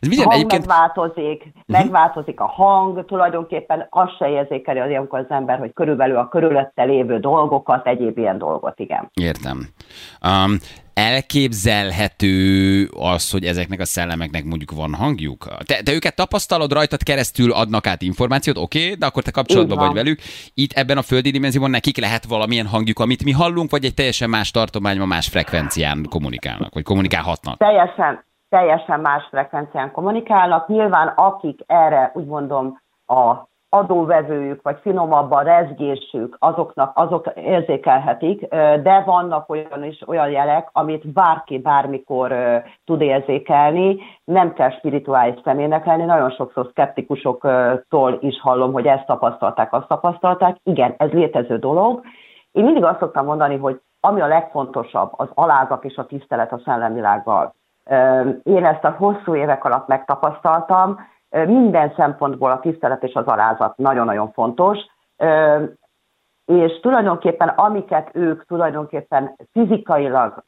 Ez 0.00 0.08
A 0.08 0.08
minden 0.08 0.26
hang 0.26 0.36
egyébként... 0.36 0.66
megváltozik, 0.66 1.52
megváltozik 1.66 2.40
a 2.40 2.46
hang, 2.46 3.04
tulajdonképpen 3.04 3.86
azt 3.90 4.16
se 4.16 4.28
érzékeli 4.28 4.78
az 4.78 4.88
ilyenkor 4.88 5.18
az 5.18 5.30
ember, 5.30 5.58
hogy 5.58 5.72
körülbelül 5.72 6.16
a 6.16 6.28
körülötte 6.28 6.84
lévő 6.84 7.18
dolgokat, 7.18 7.86
egyéb 7.86 8.18
ilyen 8.18 8.38
dolgot, 8.38 8.78
igen. 8.78 9.10
Értem. 9.14 9.66
Um, 10.26 10.58
elképzelhető 10.94 12.88
az, 12.98 13.30
hogy 13.30 13.44
ezeknek 13.44 13.80
a 13.80 13.84
szellemeknek 13.84 14.44
mondjuk 14.44 14.70
van 14.70 14.94
hangjuk? 14.94 15.48
Te, 15.66 15.82
te 15.82 15.92
őket 15.92 16.14
tapasztalod, 16.14 16.72
rajtad 16.72 17.02
keresztül 17.02 17.52
adnak 17.52 17.86
át 17.86 18.02
információt, 18.02 18.56
oké, 18.58 18.84
okay, 18.84 18.94
de 18.94 19.06
akkor 19.06 19.22
te 19.22 19.30
kapcsolatban 19.30 19.78
vagy 19.78 19.94
velük. 19.94 20.20
Itt 20.54 20.72
ebben 20.72 20.98
a 20.98 21.02
földi 21.02 21.30
dimenzióban 21.30 21.70
nekik 21.70 21.98
lehet 21.98 22.24
valamilyen 22.24 22.66
hangjuk, 22.66 22.98
amit 22.98 23.24
mi 23.24 23.32
hallunk, 23.32 23.70
vagy 23.70 23.84
egy 23.84 23.94
teljesen 23.94 24.30
más 24.30 24.50
tartományban, 24.50 25.08
más 25.08 25.28
frekvencián 25.28 26.06
kommunikálnak, 26.10 26.74
vagy 26.74 26.82
kommunikálhatnak. 26.82 27.58
Teljesen, 27.58 28.24
teljesen 28.48 29.00
más 29.00 29.26
frekvencián 29.30 29.92
kommunikálnak. 29.92 30.68
Nyilván 30.68 31.08
akik 31.08 31.60
erre 31.66 32.10
úgy 32.14 32.26
mondom 32.26 32.80
a 33.06 33.34
adóvevőjük, 33.68 34.62
vagy 34.62 34.78
finomabban 34.80 35.44
rezgésük, 35.44 36.36
azoknak, 36.38 36.92
azok 36.94 37.26
érzékelhetik, 37.34 38.48
de 38.82 39.02
vannak 39.06 39.48
olyan 39.50 39.84
is 39.84 40.08
olyan 40.08 40.30
jelek, 40.30 40.68
amit 40.72 41.12
bárki 41.12 41.58
bármikor 41.58 42.34
tud 42.84 43.00
érzékelni, 43.00 43.98
nem 44.24 44.52
kell 44.52 44.70
spirituális 44.70 45.40
személynek 45.44 45.86
lenni, 45.86 46.04
nagyon 46.04 46.30
sokszor 46.30 46.66
szkeptikusoktól 46.70 48.18
is 48.20 48.40
hallom, 48.40 48.72
hogy 48.72 48.86
ezt 48.86 49.06
tapasztalták, 49.06 49.72
azt 49.72 49.88
tapasztalták. 49.88 50.56
Igen, 50.62 50.94
ez 50.96 51.10
létező 51.10 51.58
dolog. 51.58 52.00
Én 52.52 52.64
mindig 52.64 52.84
azt 52.84 52.98
szoktam 52.98 53.24
mondani, 53.24 53.56
hogy 53.56 53.80
ami 54.00 54.20
a 54.20 54.26
legfontosabb, 54.26 55.12
az 55.16 55.28
alázat 55.34 55.84
és 55.84 55.96
a 55.96 56.06
tisztelet 56.06 56.52
a 56.52 56.60
szellemvilággal. 56.64 57.54
Én 58.42 58.64
ezt 58.64 58.84
a 58.84 58.94
hosszú 58.98 59.34
évek 59.34 59.64
alatt 59.64 59.86
megtapasztaltam, 59.86 60.98
minden 61.30 61.92
szempontból 61.96 62.50
a 62.50 62.60
tisztelet 62.60 63.02
és 63.02 63.14
az 63.14 63.26
alázat 63.26 63.76
nagyon-nagyon 63.76 64.32
fontos, 64.32 64.78
és 66.44 66.80
tulajdonképpen 66.80 67.48
amiket 67.48 68.10
ők 68.12 68.44
tulajdonképpen 68.44 69.36
fizikailag 69.52 70.44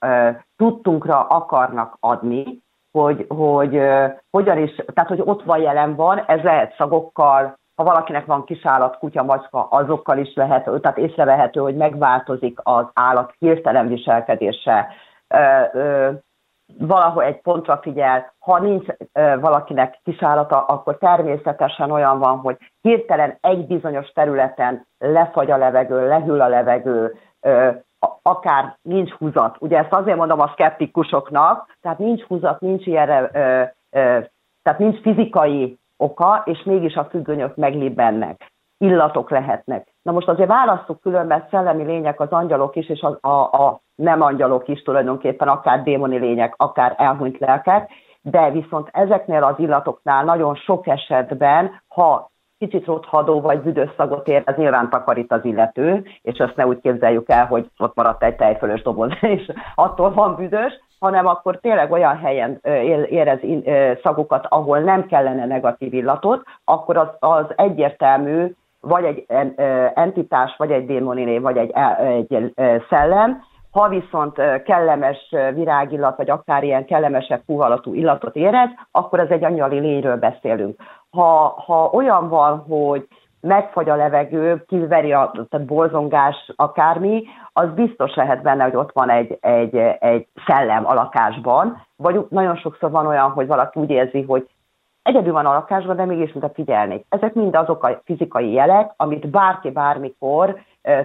tudtunkra 0.57 1.27
akarnak 1.27 1.97
adni, 2.01 2.63
hogy, 2.93 3.27
hogy 3.29 3.83
hogyan 4.31 4.59
is, 4.59 4.75
tehát 4.75 5.09
hogy 5.09 5.23
ott 5.25 5.43
van 5.43 5.59
jelen 5.59 5.95
van, 5.95 6.25
ez 6.27 6.43
lehet 6.43 6.75
szagokkal, 6.77 7.59
ha 7.75 7.85
valakinek 7.85 8.27
van 8.27 8.45
kisállat, 8.45 8.99
kutya, 8.99 9.23
macska, 9.23 9.69
azokkal 9.69 10.19
is 10.19 10.35
lehet, 10.35 10.65
tehát 10.81 10.99
észrevehető, 10.99 11.61
hogy 11.61 11.77
megváltozik 11.77 12.59
az 12.63 12.85
állat 12.95 13.35
hirtelen 13.39 13.89
viselkedése, 13.89 14.89
valahol 16.79 17.23
egy 17.23 17.41
pontra 17.41 17.79
figyel, 17.83 18.33
ha 18.39 18.59
nincs 18.59 18.87
valakinek 19.41 20.01
kisállata, 20.05 20.65
akkor 20.65 20.99
természetesen 20.99 21.91
olyan 21.91 22.19
van, 22.19 22.39
hogy 22.39 22.57
hirtelen 22.81 23.39
egy 23.41 23.67
bizonyos 23.67 24.09
területen 24.09 24.87
lefagy 24.99 25.51
a 25.51 25.57
levegő, 25.57 26.09
lehűl 26.09 26.41
a 26.41 26.49
levegő, 26.49 27.19
akár 28.23 28.77
nincs 28.83 29.11
húzat. 29.11 29.57
Ugye 29.61 29.79
ezt 29.79 29.93
azért 29.93 30.17
mondom 30.17 30.41
a 30.41 30.51
szkeptikusoknak, 30.53 31.77
tehát 31.81 31.99
nincs 31.99 32.23
húzat, 32.23 32.61
nincs 32.61 32.87
ilyenre, 32.87 33.31
tehát 34.63 34.79
nincs 34.79 35.01
fizikai 35.01 35.79
oka, 35.97 36.43
és 36.45 36.63
mégis 36.63 36.95
a 36.95 37.05
függönyök 37.05 37.57
meglibbennek 37.57 38.53
illatok 38.79 39.31
lehetnek. 39.31 39.95
Na 40.09 40.15
most 40.15 40.29
azért 40.29 40.49
választjuk 40.49 41.01
különben 41.01 41.47
szellemi 41.51 41.85
lények 41.85 42.21
az 42.21 42.31
angyalok 42.31 42.77
is, 42.77 42.89
és 42.89 43.01
a, 43.01 43.29
a, 43.29 43.43
a 43.43 43.81
nem 43.95 44.23
angyalok 44.23 44.69
is 44.69 44.83
tulajdonképpen, 44.83 45.49
akár 45.49 45.83
démoni 45.83 46.19
lények, 46.19 46.55
akár 46.57 46.95
elhunyt 46.97 47.39
lelkek, 47.39 47.91
de 48.23 48.51
viszont 48.51 48.89
ezeknél 48.93 49.45
az 49.45 49.55
illatoknál 49.59 50.25
nagyon 50.25 50.55
sok 50.55 50.87
esetben, 50.87 51.83
ha 51.89 52.31
kicsit 52.59 52.87
rothadó 52.87 53.41
vagy 53.41 53.61
büdös 53.61 53.91
szagot 53.97 54.29
érez, 54.29 54.57
nyilván 54.57 54.91
takarít 54.91 55.33
az 55.33 55.45
illető, 55.45 56.05
és 56.23 56.39
azt 56.39 56.57
ne 56.57 56.67
úgy 56.67 56.81
képzeljük 56.81 57.29
el, 57.29 57.47
hogy 57.47 57.71
ott 57.79 57.95
maradt 57.95 58.23
egy 58.23 58.37
tejfölös 58.37 58.83
doboz, 58.83 59.13
és 59.37 59.53
attól 59.75 60.13
van 60.13 60.35
büdös, 60.37 60.73
hanem 61.01 61.27
akkor 61.27 61.59
tényleg 61.61 61.93
olyan 61.93 62.19
helyen 62.19 62.59
érez 63.09 63.41
szagokat, 64.03 64.47
ahol 64.49 64.79
nem 64.79 65.07
kellene 65.07 65.47
negatív 65.47 65.95
illatot, 65.95 66.43
akkor 66.65 66.97
az, 66.97 67.09
az 67.19 67.45
egyértelmű 67.57 68.55
vagy 68.81 69.05
egy 69.05 69.25
entitás, 69.95 70.55
vagy 70.57 70.71
egy 70.71 70.87
démoniné, 70.87 71.39
vagy 71.39 71.57
egy, 71.57 71.73
egy 72.29 72.55
szellem, 72.89 73.43
ha 73.71 73.89
viszont 73.89 74.63
kellemes 74.65 75.35
virágillat, 75.55 76.17
vagy 76.17 76.31
akár 76.31 76.65
ilyen 76.65 76.85
kellemesebb 76.85 77.43
húhalatú 77.47 77.95
illatot 77.95 78.37
érez, 78.37 78.69
akkor 78.91 79.21
ez 79.21 79.31
egy 79.31 79.45
anyali 79.45 79.79
lényről 79.79 80.17
beszélünk. 80.17 80.81
Ha, 81.11 81.63
ha 81.67 81.91
olyan 81.93 82.29
van, 82.29 82.59
hogy 82.59 83.09
megfagy 83.41 83.89
a 83.89 83.97
levegő, 83.97 84.65
kiveri 84.67 85.13
a 85.13 85.31
tehát 85.49 85.67
bolzongás, 85.67 86.53
akármi, 86.57 87.25
az 87.53 87.69
biztos 87.75 88.15
lehet 88.15 88.43
benne, 88.43 88.65
hogy 88.65 88.77
ott 88.77 88.93
van 88.93 89.11
egy, 89.11 89.39
egy, 89.41 89.77
egy 89.99 90.27
szellem 90.47 90.87
a 90.87 90.95
lakásban, 90.95 91.87
vagy 91.97 92.27
nagyon 92.29 92.57
sokszor 92.57 92.91
van 92.91 93.07
olyan, 93.07 93.31
hogy 93.31 93.47
valaki 93.47 93.81
úgy 93.81 93.91
érzi, 93.91 94.23
hogy 94.23 94.49
Egyedül 95.09 95.33
van 95.33 95.47
a 95.47 95.53
lakásban, 95.53 95.97
de 95.97 96.05
mégis 96.05 96.33
mint 96.33 96.45
a 96.45 96.51
figyelni. 96.55 97.05
Ezek 97.09 97.35
mind 97.35 97.55
azok 97.55 97.85
a 97.85 98.01
fizikai 98.05 98.53
jelek, 98.53 98.93
amit 98.97 99.31
bárki 99.31 99.71
bármikor 99.71 100.57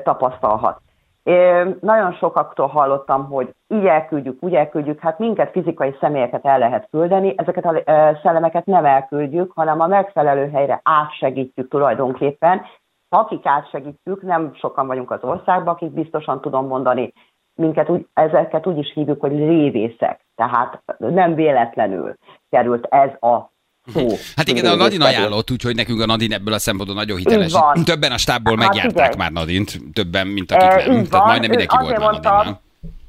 tapasztalhat. 0.03 0.81
Én 1.23 1.77
nagyon 1.81 2.13
sokaktól 2.13 2.67
hallottam, 2.67 3.25
hogy 3.29 3.53
így 3.67 3.85
elküldjük, 3.85 4.43
úgy 4.43 4.55
elküldjük, 4.55 4.99
hát 4.99 5.19
minket 5.19 5.51
fizikai 5.51 5.95
személyeket 5.99 6.45
el 6.45 6.59
lehet 6.59 6.87
küldeni, 6.91 7.33
ezeket 7.37 7.65
a 7.65 7.81
szellemeket 8.21 8.65
nem 8.65 8.85
elküldjük, 8.85 9.51
hanem 9.55 9.79
a 9.79 9.87
megfelelő 9.87 10.49
helyre 10.49 10.81
átsegítjük 10.83 11.69
tulajdonképpen. 11.69 12.61
Akik 13.09 13.45
átsegítjük, 13.45 14.21
nem 14.21 14.53
sokan 14.53 14.87
vagyunk 14.87 15.11
az 15.11 15.23
országban, 15.23 15.73
akik 15.73 15.91
biztosan 15.91 16.41
tudom 16.41 16.67
mondani, 16.67 17.13
minket 17.55 17.89
úgy, 17.89 18.07
ezeket 18.13 18.67
úgy 18.67 18.77
is 18.77 18.93
hívjuk, 18.93 19.21
hogy 19.21 19.37
révészek. 19.37 20.25
Tehát 20.35 20.83
nem 20.97 21.35
véletlenül 21.35 22.13
került 22.49 22.85
ez 22.85 23.09
a 23.19 23.51
szó. 23.85 24.07
Hát 24.35 24.47
igen, 24.47 24.65
a 24.65 24.75
Nadin 24.75 25.01
ajánlott, 25.01 25.51
úgyhogy 25.51 25.75
nekünk 25.75 26.01
a 26.01 26.05
Nadin 26.05 26.33
ebből 26.33 26.53
a 26.53 26.59
szempontból 26.59 26.97
nagyon 26.97 27.17
hiteles. 27.17 27.53
Többen 27.83 28.11
a 28.11 28.17
stábból 28.17 28.57
hát 28.57 28.67
megjárták 28.67 29.13
igen. 29.13 29.17
már 29.17 29.31
Nadint, 29.31 29.93
többen, 29.93 30.27
mint 30.27 30.51
akik 30.51 30.87
nem. 30.87 31.03
Tehát 31.03 31.25
majdnem 31.25 31.49
mindenki 31.49 31.77
volt 31.79 31.97
már 31.99 32.11
Nadinnál. 32.11 32.61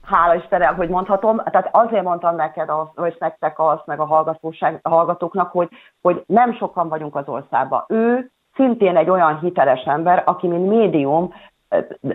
Hála 0.04 0.34
Istenre, 0.34 0.66
hogy 0.66 0.88
mondhatom. 0.88 1.42
Tehát 1.50 1.68
azért 1.72 2.02
mondtam 2.02 2.36
neked, 2.36 2.68
azt, 2.68 2.90
vagy 2.94 3.16
nektek 3.18 3.58
azt, 3.58 3.86
meg 3.86 4.00
a, 4.00 4.04
hallgatóság, 4.04 4.78
a 4.82 4.88
hallgatóknak, 4.88 5.50
hogy, 5.50 5.68
hogy 6.02 6.22
nem 6.26 6.56
sokan 6.56 6.88
vagyunk 6.88 7.16
az 7.16 7.24
országban. 7.26 7.84
Ő 7.88 8.30
szintén 8.54 8.96
egy 8.96 9.10
olyan 9.10 9.38
hiteles 9.38 9.82
ember, 9.84 10.22
aki 10.26 10.46
mint 10.46 10.68
médium 10.68 11.34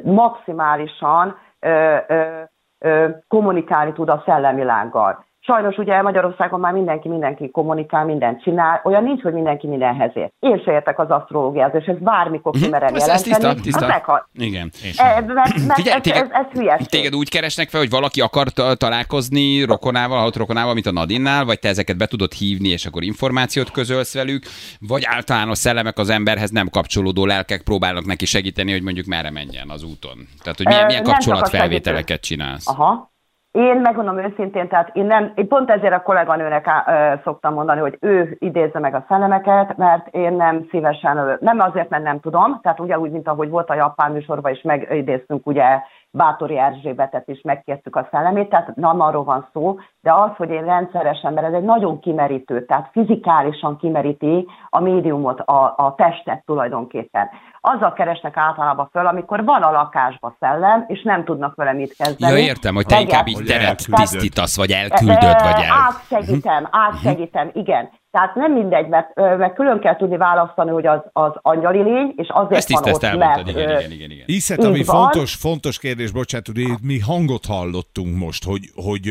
maximálisan 0.03 1.37
ö, 1.59 1.95
ö, 2.07 2.41
ö, 2.79 3.07
kommunikálni 3.27 3.93
tud 3.93 4.09
a 4.09 4.23
szellemilággal. 4.25 5.25
Sajnos 5.41 5.77
ugye 5.77 6.01
Magyarországon 6.01 6.59
már 6.59 6.73
mindenki 6.73 7.07
mindenki 7.07 7.51
kommunikál, 7.51 8.05
mindent 8.05 8.41
csinál, 8.43 8.81
olyan 8.83 9.03
nincs, 9.03 9.21
hogy 9.21 9.33
mindenki 9.33 9.67
mindenhez 9.67 10.11
ért. 10.13 10.33
Én 10.39 10.61
se 10.65 10.71
értek 10.71 10.99
az 10.99 11.09
asztrológiához, 11.09 11.81
és 11.81 11.85
ez 11.85 11.97
bármikor 11.97 12.51
uh-huh. 12.51 12.63
kimerem 12.65 12.95
jelenteni. 12.95 13.11
Ez 13.11 13.21
tiszta, 13.21 13.53
tiszta. 13.53 13.87
Meghal... 13.87 14.29
Igen. 14.33 14.71
E, 14.97 15.21
mert, 15.21 15.35
mert 15.35 15.73
Figyelj, 15.73 15.95
ez, 15.95 16.01
téged, 16.01 16.21
ez, 16.21 16.29
ez 16.31 16.45
hülyeség. 16.51 16.87
Téged 16.87 17.15
úgy 17.15 17.29
keresnek 17.29 17.69
fel, 17.69 17.79
hogy 17.79 17.89
valaki 17.89 18.21
akar 18.21 18.47
találkozni 18.77 19.63
rokonával, 19.63 20.17
halott 20.17 20.35
rokonával, 20.35 20.73
mint 20.73 20.85
a 20.85 20.91
Nadinnál, 20.91 21.45
vagy 21.45 21.59
te 21.59 21.67
ezeket 21.67 21.97
be 21.97 22.05
tudod 22.05 22.31
hívni, 22.31 22.67
és 22.67 22.85
akkor 22.85 23.03
információt 23.03 23.71
közölsz 23.71 24.13
velük, 24.13 24.43
vagy 24.79 25.03
általános 25.05 25.57
szellemek 25.57 25.97
az 25.97 26.09
emberhez 26.09 26.49
nem 26.49 26.67
kapcsolódó 26.67 27.25
lelkek 27.25 27.61
próbálnak 27.61 28.05
neki 28.05 28.25
segíteni, 28.25 28.71
hogy 28.71 28.83
mondjuk 28.83 29.05
merre 29.05 29.31
menjen 29.31 29.69
az 29.69 29.83
úton. 29.83 30.17
Tehát, 30.43 30.57
hogy 30.57 30.67
milyen, 30.67 30.85
milyen 30.85 31.03
kapcsolatfelvételeket 31.03 32.21
csinálsz. 32.21 32.67
Aha. 32.67 33.17
Én 33.51 33.75
megmondom 33.75 34.17
őszintén, 34.17 34.67
tehát 34.67 34.95
én, 34.95 35.05
nem, 35.05 35.31
én 35.35 35.47
pont 35.47 35.69
ezért 35.69 35.93
a 35.93 36.01
kolléganőnek 36.01 36.67
á, 36.67 36.83
ö, 36.87 37.15
szoktam 37.23 37.53
mondani, 37.53 37.79
hogy 37.79 37.97
ő 38.01 38.35
idézze 38.39 38.79
meg 38.79 38.93
a 38.93 39.05
szellemeket, 39.07 39.77
mert 39.77 40.07
én 40.07 40.33
nem 40.33 40.67
szívesen, 40.69 41.37
nem 41.39 41.59
azért, 41.59 41.89
mert 41.89 42.03
nem 42.03 42.19
tudom, 42.19 42.59
tehát 42.61 42.79
ugyanúgy, 42.79 43.11
mint 43.11 43.27
ahogy 43.27 43.49
volt 43.49 43.69
a 43.69 43.75
japán 43.75 44.11
műsorban 44.11 44.51
is 44.51 44.61
megidéztünk 44.61 45.47
ugye 45.47 45.79
Bátori 46.11 46.57
Erzsébetet 46.57 47.27
is 47.27 47.41
megkértük 47.41 47.95
a 47.95 48.07
szellemét, 48.11 48.49
tehát 48.49 48.75
nem 48.75 49.01
arról 49.01 49.23
van 49.23 49.47
szó, 49.53 49.77
de 50.01 50.13
az, 50.13 50.29
hogy 50.37 50.49
én 50.49 50.65
rendszeresen, 50.65 51.33
mert 51.33 51.47
ez 51.47 51.53
egy 51.53 51.63
nagyon 51.63 51.99
kimerítő, 51.99 52.65
tehát 52.65 52.89
fizikálisan 52.91 53.77
kimeríti 53.77 54.47
a 54.69 54.79
médiumot, 54.79 55.39
a, 55.39 55.73
a 55.77 55.93
testet 55.97 56.43
tulajdonképpen. 56.45 57.29
Azzal 57.61 57.93
keresnek 57.93 58.37
általában 58.37 58.89
föl, 58.91 59.07
amikor 59.07 59.43
van 59.43 59.61
a 59.61 59.71
lakásba 59.71 60.35
szellem, 60.39 60.85
és 60.87 61.01
nem 61.03 61.23
tudnak 61.23 61.55
vele 61.55 61.73
mit 61.73 61.95
kezdeni. 61.95 62.33
Ja, 62.33 62.47
értem, 62.47 62.75
hogy 62.75 62.85
te 62.85 62.99
inkább 62.99 63.27
így 63.27 63.43
teret 63.45 63.85
tisztítasz, 63.91 64.57
vagy 64.57 64.71
elküldöd, 64.71 65.41
vagy 65.41 65.61
el... 65.61 65.87
Átsegítem, 65.87 66.67
átsegítem, 66.71 67.49
igen. 67.53 67.89
Tehát 68.11 68.35
nem 68.35 68.51
mindegy, 68.51 68.87
mert, 68.87 69.15
mert 69.15 69.53
külön 69.53 69.79
kell 69.79 69.95
tudni 69.95 70.17
választani, 70.17 70.69
hogy 70.69 70.85
az, 70.85 70.99
az 71.13 71.31
angyali 71.41 71.81
lény, 71.81 72.13
és 72.15 72.27
azért 72.29 72.57
ezt 72.57 72.69
van 72.69 72.93
ott, 72.93 73.17
mert... 73.17 73.47
Igen, 73.47 73.69
igen, 73.69 73.91
igen, 73.91 74.11
igen. 74.11 74.25
Hiszed, 74.25 74.63
ami 74.63 74.83
fontos, 74.83 75.35
fontos 75.35 75.79
kérdés, 75.79 76.11
bocsánat, 76.11 76.45
hogy 76.45 76.63
mi 76.81 76.99
hangot 76.99 77.45
hallottunk 77.45 78.17
most, 78.17 78.45
hogy, 78.45 78.61
hogy 78.75 79.09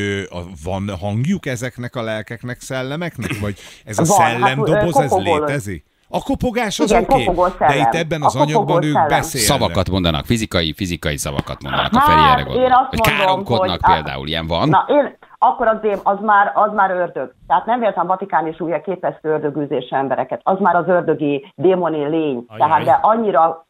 van 0.65 0.91
hangjuk 1.01 1.47
ezeknek 1.47 1.97
a 1.97 2.03
lelkeknek, 2.03 2.61
szellemeknek, 2.61 3.31
vagy 3.41 3.55
ez 3.85 3.99
a 3.99 4.05
van, 4.05 4.17
szellemdoboz, 4.17 4.95
hát, 4.95 5.05
ez 5.05 5.13
létezik? 5.13 5.85
A 6.11 6.23
kopogás 6.23 6.79
az 6.79 6.93
oké, 6.93 7.25
okay, 7.25 7.69
de 7.69 7.77
itt 7.77 7.95
ebben 7.95 8.23
az 8.23 8.37
anyagban 8.37 8.85
ők 8.85 9.07
beszélnek. 9.09 9.51
Szavakat 9.51 9.91
mondanak, 9.91 10.25
fizikai, 10.25 10.73
fizikai 10.73 11.17
szavakat 11.17 11.63
mondanak 11.63 11.95
hát, 11.95 12.09
a 12.09 12.11
Feri 12.11 12.31
erre 12.31 12.43
gondol. 12.43 12.87
Hogy 12.89 13.01
káromkodnak 13.01 13.85
hogy, 13.85 13.95
például, 13.95 14.29
ilyen 14.29 14.47
van. 14.47 14.69
Na, 14.69 14.87
én, 14.89 15.17
akkor 15.39 15.67
az, 15.67 15.79
az, 16.03 16.19
már, 16.21 16.53
az 16.55 16.73
már 16.73 16.91
ördög. 16.91 17.33
Tehát 17.47 17.67
nem 17.67 17.79
véletlen 17.79 18.07
Vatikán 18.07 18.47
is 18.47 18.61
ugye 18.61 18.81
képesztő 18.81 19.29
ördögűzés 19.29 19.89
embereket. 19.91 20.41
Az 20.45 20.59
már 20.59 20.77
az 20.77 20.89
ördögi 20.89 21.53
démoni 21.55 22.09
lény. 22.09 22.45
Ajaj. 22.49 22.59
Tehát 22.59 22.85
de 22.85 22.99
annyira 23.03 23.67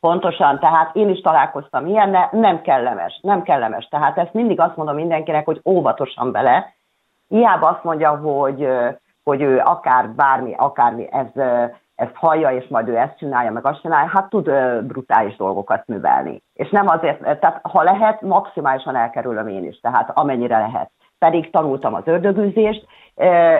Pontosan, 0.00 0.58
tehát 0.58 0.96
én 0.96 1.08
is 1.08 1.20
találkoztam 1.20 1.86
ilyenne, 1.86 2.28
nem 2.32 2.60
kellemes, 2.60 3.18
nem 3.22 3.42
kellemes. 3.42 3.88
Tehát 3.88 4.18
ezt 4.18 4.32
mindig 4.32 4.60
azt 4.60 4.76
mondom 4.76 4.94
mindenkinek, 4.94 5.44
hogy 5.44 5.60
óvatosan 5.64 6.32
bele. 6.32 6.74
Hiába 7.28 7.68
azt 7.68 7.84
mondja, 7.84 8.16
hogy, 8.16 8.68
hogy 9.24 9.40
ő 9.40 9.58
akár 9.64 10.10
bármi, 10.10 10.54
akármi, 10.58 11.08
ez, 11.12 11.26
ezt 12.00 12.14
hallja, 12.14 12.50
és 12.50 12.68
majd 12.68 12.88
ő 12.88 12.96
ezt 12.96 13.18
csinálja, 13.18 13.52
meg 13.52 13.66
azt 13.66 13.80
csinálja, 13.80 14.08
hát 14.08 14.28
tud 14.28 14.50
brutális 14.82 15.36
dolgokat 15.36 15.86
művelni. 15.86 16.42
És 16.54 16.70
nem 16.70 16.88
azért, 16.88 17.38
tehát 17.40 17.60
ha 17.62 17.82
lehet, 17.82 18.20
maximálisan 18.20 18.96
elkerülöm 18.96 19.48
én 19.48 19.64
is, 19.64 19.80
tehát 19.80 20.10
amennyire 20.14 20.58
lehet. 20.58 20.90
Pedig 21.18 21.50
tanultam 21.50 21.94
az 21.94 22.02
ördögűzést, 22.04 22.86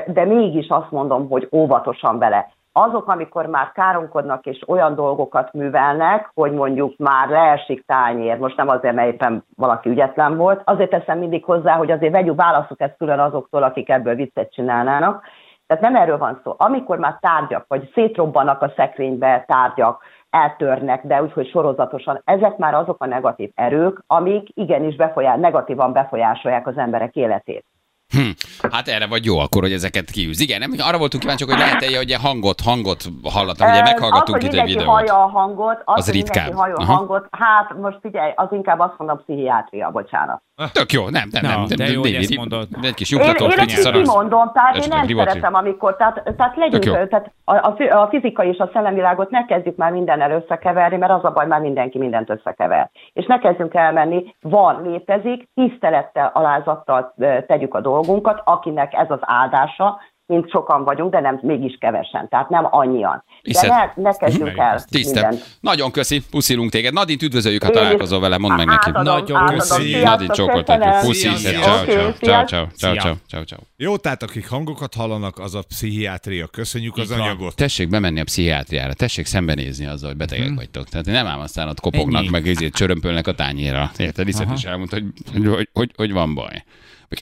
de 0.06 0.24
mégis 0.24 0.68
azt 0.68 0.90
mondom, 0.90 1.28
hogy 1.28 1.48
óvatosan 1.52 2.18
vele 2.18 2.48
azok, 2.72 3.08
amikor 3.08 3.46
már 3.46 3.72
káromkodnak 3.72 4.46
és 4.46 4.68
olyan 4.68 4.94
dolgokat 4.94 5.52
művelnek, 5.52 6.30
hogy 6.34 6.52
mondjuk 6.52 6.96
már 6.96 7.28
leesik 7.28 7.86
tányér, 7.86 8.38
most 8.38 8.56
nem 8.56 8.68
azért, 8.68 8.94
mert 8.94 9.12
éppen 9.12 9.44
valaki 9.56 9.88
ügyetlen 9.88 10.36
volt, 10.36 10.62
azért 10.64 10.90
teszem 10.90 11.18
mindig 11.18 11.44
hozzá, 11.44 11.74
hogy 11.74 11.90
azért 11.90 12.12
vegyük, 12.12 12.36
válaszok 12.36 12.80
ezt 12.80 12.96
külön 12.98 13.18
azoktól, 13.18 13.62
akik 13.62 13.88
ebből 13.88 14.14
viccet 14.14 14.52
csinálnának. 14.52 15.24
Tehát 15.70 15.84
nem 15.84 15.96
erről 16.02 16.18
van 16.18 16.40
szó. 16.44 16.54
Amikor 16.56 16.98
már 16.98 17.18
tárgyak, 17.20 17.64
vagy 17.68 17.90
szétrobbanak 17.94 18.62
a 18.62 18.72
szekrénybe 18.76 19.44
tárgyak, 19.46 20.02
eltörnek, 20.30 21.06
de 21.06 21.22
úgyhogy 21.22 21.50
sorozatosan, 21.50 22.22
ezek 22.24 22.56
már 22.56 22.74
azok 22.74 23.02
a 23.02 23.06
negatív 23.06 23.50
erők, 23.54 24.02
amik 24.06 24.48
igenis 24.54 24.96
befolyás, 24.96 25.38
negatívan 25.40 25.92
befolyásolják 25.92 26.66
az 26.66 26.76
emberek 26.78 27.14
életét. 27.14 27.64
Hm. 28.08 28.30
Hát 28.72 28.88
erre 28.88 29.06
vagy 29.06 29.24
jó 29.24 29.38
akkor, 29.38 29.62
hogy 29.62 29.72
ezeket 29.72 30.10
kiűz. 30.10 30.40
Igen, 30.40 30.58
nem, 30.58 30.70
arra 30.78 30.98
voltunk 30.98 31.22
kíváncsiak, 31.22 31.50
hogy 31.50 31.58
lehet-e, 31.58 31.96
hogy 31.96 32.12
hangot, 32.14 32.60
hangot 32.60 33.02
hallattam, 33.22 33.70
ugye 33.70 33.82
meghallgattunk 33.82 34.42
itt 34.42 34.52
egy 34.52 34.64
videót. 34.64 34.86
hallja 34.86 35.22
a 35.22 35.26
hangot, 35.26 35.82
az, 35.84 35.98
Az 35.98 36.04
hogy 36.04 36.14
ritkább. 36.14 36.52
hallja 36.52 36.74
a 36.74 36.84
hangot, 36.84 37.28
hát 37.30 37.74
most 37.76 37.98
figyelj, 38.00 38.32
az 38.36 38.48
inkább 38.50 38.78
azt 38.78 38.94
mondom 38.98 39.22
pszichiátria, 39.24 39.90
bocsánat. 39.90 40.42
Tök 40.72 40.92
jó, 40.92 41.08
nem, 41.08 41.28
nem, 41.30 41.42
Na, 41.42 41.48
nem. 41.48 41.66
de 41.66 41.74
nem, 41.78 41.92
jó, 41.92 42.00
hogy 42.00 42.10
David, 42.12 42.30
ezt 42.30 42.36
mondod. 42.36 42.68
Egy 42.82 42.94
kis 42.94 43.12
Én, 43.12 43.18
lyuktató, 43.18 43.44
én 43.44 43.50
kicsit 43.50 43.78
ezt 43.78 43.90
kimondom, 43.90 44.50
tehát 44.52 44.76
én 44.76 44.88
nem 44.88 45.06
szeretem, 45.06 45.54
amikor, 45.54 45.96
tehát, 45.96 46.22
tehát 46.36 46.56
legyünk, 46.56 47.08
tehát 47.08 47.30
a, 47.44 47.54
a, 47.54 48.00
a 48.00 48.08
fizikai 48.08 48.48
és 48.48 48.58
a 48.58 48.70
szellemvilágot 48.72 49.30
ne 49.30 49.44
kezdjük 49.44 49.76
már 49.76 49.92
mindennel 49.92 50.30
összekeverni, 50.30 50.96
mert 50.96 51.12
az 51.12 51.24
a 51.24 51.30
baj, 51.30 51.46
már 51.46 51.60
mindenki 51.60 51.98
mindent 51.98 52.30
összekever. 52.30 52.90
És 53.12 53.26
ne 53.26 53.38
kezdjünk 53.38 53.74
elmenni, 53.74 54.34
van, 54.40 54.82
létezik, 54.82 55.48
tisztelettel, 55.54 56.30
alázattal 56.34 57.14
tegyük 57.46 57.74
a 57.74 57.80
dolgunkat, 57.80 58.42
akinek 58.44 58.94
ez 58.94 59.10
az 59.10 59.20
áldása, 59.20 59.98
mint 60.30 60.50
sokan 60.50 60.84
vagyunk, 60.84 61.12
de 61.12 61.20
nem 61.20 61.38
mégis 61.42 61.76
kevesen, 61.80 62.28
tehát 62.28 62.48
nem 62.48 62.66
annyian. 62.70 63.24
De 63.42 63.66
ne, 63.66 64.02
ne 64.02 64.16
kezdjünk 64.16 64.56
el 64.56 64.80
Tisztem. 64.90 65.34
Nagyon 65.60 65.90
köszi, 65.90 66.22
puszilunk 66.30 66.70
téged. 66.70 66.92
Nadint 66.92 67.22
üdvözöljük, 67.22 67.62
ha 67.62 67.70
találkozol 67.70 68.20
vele, 68.20 68.38
mondd 68.38 68.56
meg 68.56 68.66
neki. 68.66 68.88
átadom, 68.88 69.14
Nagyon 69.14 69.46
köszi. 69.46 70.02
Nadin, 70.02 70.28
csókoltatjuk. 70.28 70.92
köszönöm. 70.92 71.06
Puszi, 71.06 71.28
ciao, 71.28 71.84
ciao, 71.84 72.12
ciao, 72.12 72.94
ciao, 72.94 73.14
ciao, 73.28 73.42
ciao. 73.44 73.58
Jó, 73.76 73.96
tehát 73.96 74.22
akik 74.22 74.48
hangokat 74.48 74.94
hallanak, 74.94 75.38
az 75.38 75.54
a 75.54 75.62
pszichiátria. 75.68 76.46
Köszönjük 76.46 76.96
az 76.96 77.10
anyagot. 77.10 77.56
Tessék 77.56 77.88
bemenni 77.88 78.20
a 78.20 78.24
pszichiátriára, 78.24 78.92
tessék 78.92 79.26
szembenézni 79.26 79.86
azzal, 79.86 80.08
hogy 80.08 80.18
betegek 80.18 80.54
vagytok. 80.54 80.88
Tehát 80.88 81.06
nem 81.06 81.26
ám 81.26 81.40
aztán 81.40 81.68
ott 81.68 81.80
kopognak, 81.80 82.30
meg 82.30 82.48
ezért 82.48 82.74
csörömpölnek 82.74 83.26
a 83.26 83.32
tányéra. 83.32 83.90
Érted? 83.96 84.24
Viszont 84.24 84.52
is 84.52 84.64
elmondta, 84.64 84.96
hogy, 85.32 85.68
hogy, 85.72 85.90
hogy 85.96 86.12
van 86.12 86.34
baj. 86.34 86.64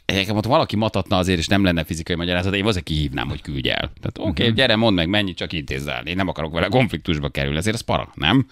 Egyébként 0.04 0.37
ott 0.37 0.45
valaki 0.45 0.76
matatna 0.76 1.16
azért, 1.16 1.38
és 1.38 1.47
nem 1.47 1.64
lenne 1.64 1.85
fizikai 1.85 2.16
magyarázat, 2.16 2.54
én 2.54 2.66
azért 2.66 2.85
kihívnám, 2.85 3.28
hogy 3.28 3.42
küldj 3.42 3.68
el. 3.68 3.92
Tehát 4.00 4.18
oké, 4.18 4.42
okay, 4.42 4.52
gyere, 4.54 4.76
mondd 4.76 4.97
meg, 4.97 5.09
mennyi, 5.09 5.35
csak 5.35 5.52
intézz 5.52 5.87
el. 5.87 6.07
Én 6.07 6.16
nem 6.16 6.28
akarok 6.28 6.52
vele 6.52 6.68
konfliktusba 6.68 7.28
kerülni, 7.28 7.57
ezért 7.57 7.75
az 7.75 7.80
para, 7.80 8.12
nem? 8.14 8.47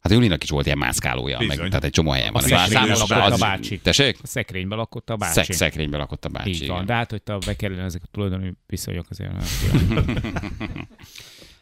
Hát 0.00 0.12
Julinak 0.12 0.42
is 0.42 0.50
volt 0.50 0.66
ilyen 0.66 0.78
mászkálója, 0.78 1.38
meg, 1.38 1.48
Bizony. 1.48 1.68
tehát 1.68 1.84
egy 1.84 1.90
csomó 1.90 2.10
helyen 2.10 2.32
van. 2.32 2.42
A 2.42 2.46
Ez 2.46 2.50
szekrényben 2.50 2.96
lakott 2.96 3.32
a 3.32 3.36
bácsi. 3.36 3.78
Tessék? 3.78 4.18
A 4.22 4.26
szekrénybe 4.26 4.74
lakott 4.74 5.10
a 5.10 5.16
bácsi. 5.16 5.32
Szek, 5.32 5.52
szekrényben 5.52 6.00
lakott 6.00 6.24
a 6.24 6.28
bácsi. 6.28 6.50
Így 6.50 6.66
van, 6.66 6.86
de 6.86 6.92
hát, 6.92 7.10
hogy 7.10 7.22
te 7.22 7.38
bekerülne 7.46 7.82
ezek 7.82 8.02
a 8.04 8.08
tulajdoni 8.10 8.52
viszonyok 8.66 9.06
azért. 9.10 9.32
nem. 9.32 10.04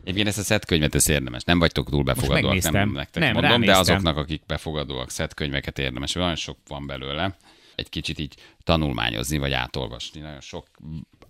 Egyébként 0.02 0.28
ezt 0.28 0.38
a 0.38 0.42
szetkönyvet 0.42 0.94
ez 0.94 1.09
érdemes. 1.09 1.42
Nem 1.42 1.59
vagytok 1.59 1.90
túl 1.90 2.02
befogadóak, 2.02 2.70
nem 2.70 2.90
nektek 2.90 3.23
Nem, 3.23 3.32
mondom, 3.32 3.61
de 3.61 3.76
azoknak, 3.76 4.16
akik 4.16 4.42
befogadóak, 4.47 5.11
szetkönyveket 5.11 5.78
érdemes. 5.78 6.14
Olyan 6.14 6.35
sok 6.35 6.56
van 6.68 6.87
belőle. 6.87 7.37
Egy 7.80 7.88
kicsit 7.88 8.18
így 8.18 8.34
tanulmányozni, 8.64 9.38
vagy 9.38 9.52
átolvasni. 9.52 10.20
Nagyon 10.20 10.40
sok 10.40 10.66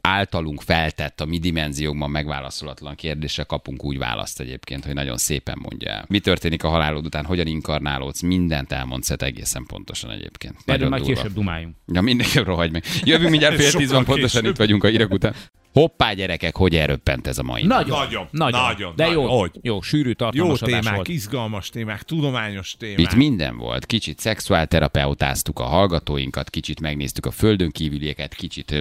általunk 0.00 0.60
feltett 0.60 1.20
a 1.20 1.24
mi 1.24 1.38
dimenziókban 1.38 2.10
megválaszolatlan 2.10 2.94
kérdésre 2.94 3.42
kapunk 3.42 3.84
úgy 3.84 3.98
választ 3.98 4.40
egyébként, 4.40 4.84
hogy 4.84 4.94
nagyon 4.94 5.16
szépen 5.16 5.58
mondja 5.62 5.90
el. 5.90 6.04
Mi 6.08 6.20
történik 6.20 6.64
a 6.64 6.68
halálod 6.68 7.04
után, 7.04 7.24
hogyan 7.24 7.46
inkarnálódsz, 7.46 8.20
mindent 8.20 8.72
elmondsz 8.72 9.10
egészen 9.10 9.64
pontosan 9.66 10.10
egyébként. 10.10 10.56
Erről 10.64 10.88
majd 10.88 11.04
később 11.04 11.32
dumáljunk. 11.32 11.74
Ja, 11.86 12.00
mindenki 12.00 12.38
rohagy 12.38 12.72
meg. 12.72 12.84
Jövünk 13.04 13.30
mindjárt 13.30 13.54
fél 13.54 13.64
Sokkal 13.70 13.80
tíz 13.80 13.90
van, 13.90 14.04
pontosan 14.04 14.40
később. 14.40 14.54
itt 14.54 14.58
vagyunk 14.58 14.84
a 14.84 14.88
hírek 14.88 15.10
után. 15.10 15.34
Hoppá, 15.72 16.12
gyerekek, 16.12 16.56
hogy 16.56 16.76
elröppent 16.76 17.26
ez 17.26 17.38
a 17.38 17.42
mai 17.42 17.62
nap? 17.62 17.78
Nagyon, 17.78 17.98
Nagyon, 17.98 18.26
nagyon, 18.30 18.60
nagyon, 18.60 18.92
de 18.96 19.06
jó, 19.06 19.22
nagyon. 19.22 19.38
Hogy? 19.38 19.50
jó, 19.62 19.80
sűrű 19.80 20.08
Jó 20.08 20.14
tartalmas 20.14 20.62
adás 20.62 20.78
témák, 20.80 20.94
volt. 20.94 21.08
izgalmas 21.08 21.68
témák, 21.68 22.02
tudományos 22.02 22.74
témák. 22.78 22.98
Itt 22.98 23.14
minden 23.14 23.56
volt. 23.56 23.86
Kicsit 23.86 24.18
szexuálterapeutáztuk 24.18 25.58
a 25.58 25.64
hallgatóinkat, 25.64 26.50
kicsit 26.50 26.80
megnéztük 26.80 27.26
a 27.26 27.30
földön 27.30 27.70
kívülieket, 27.70 28.34
kicsit 28.34 28.74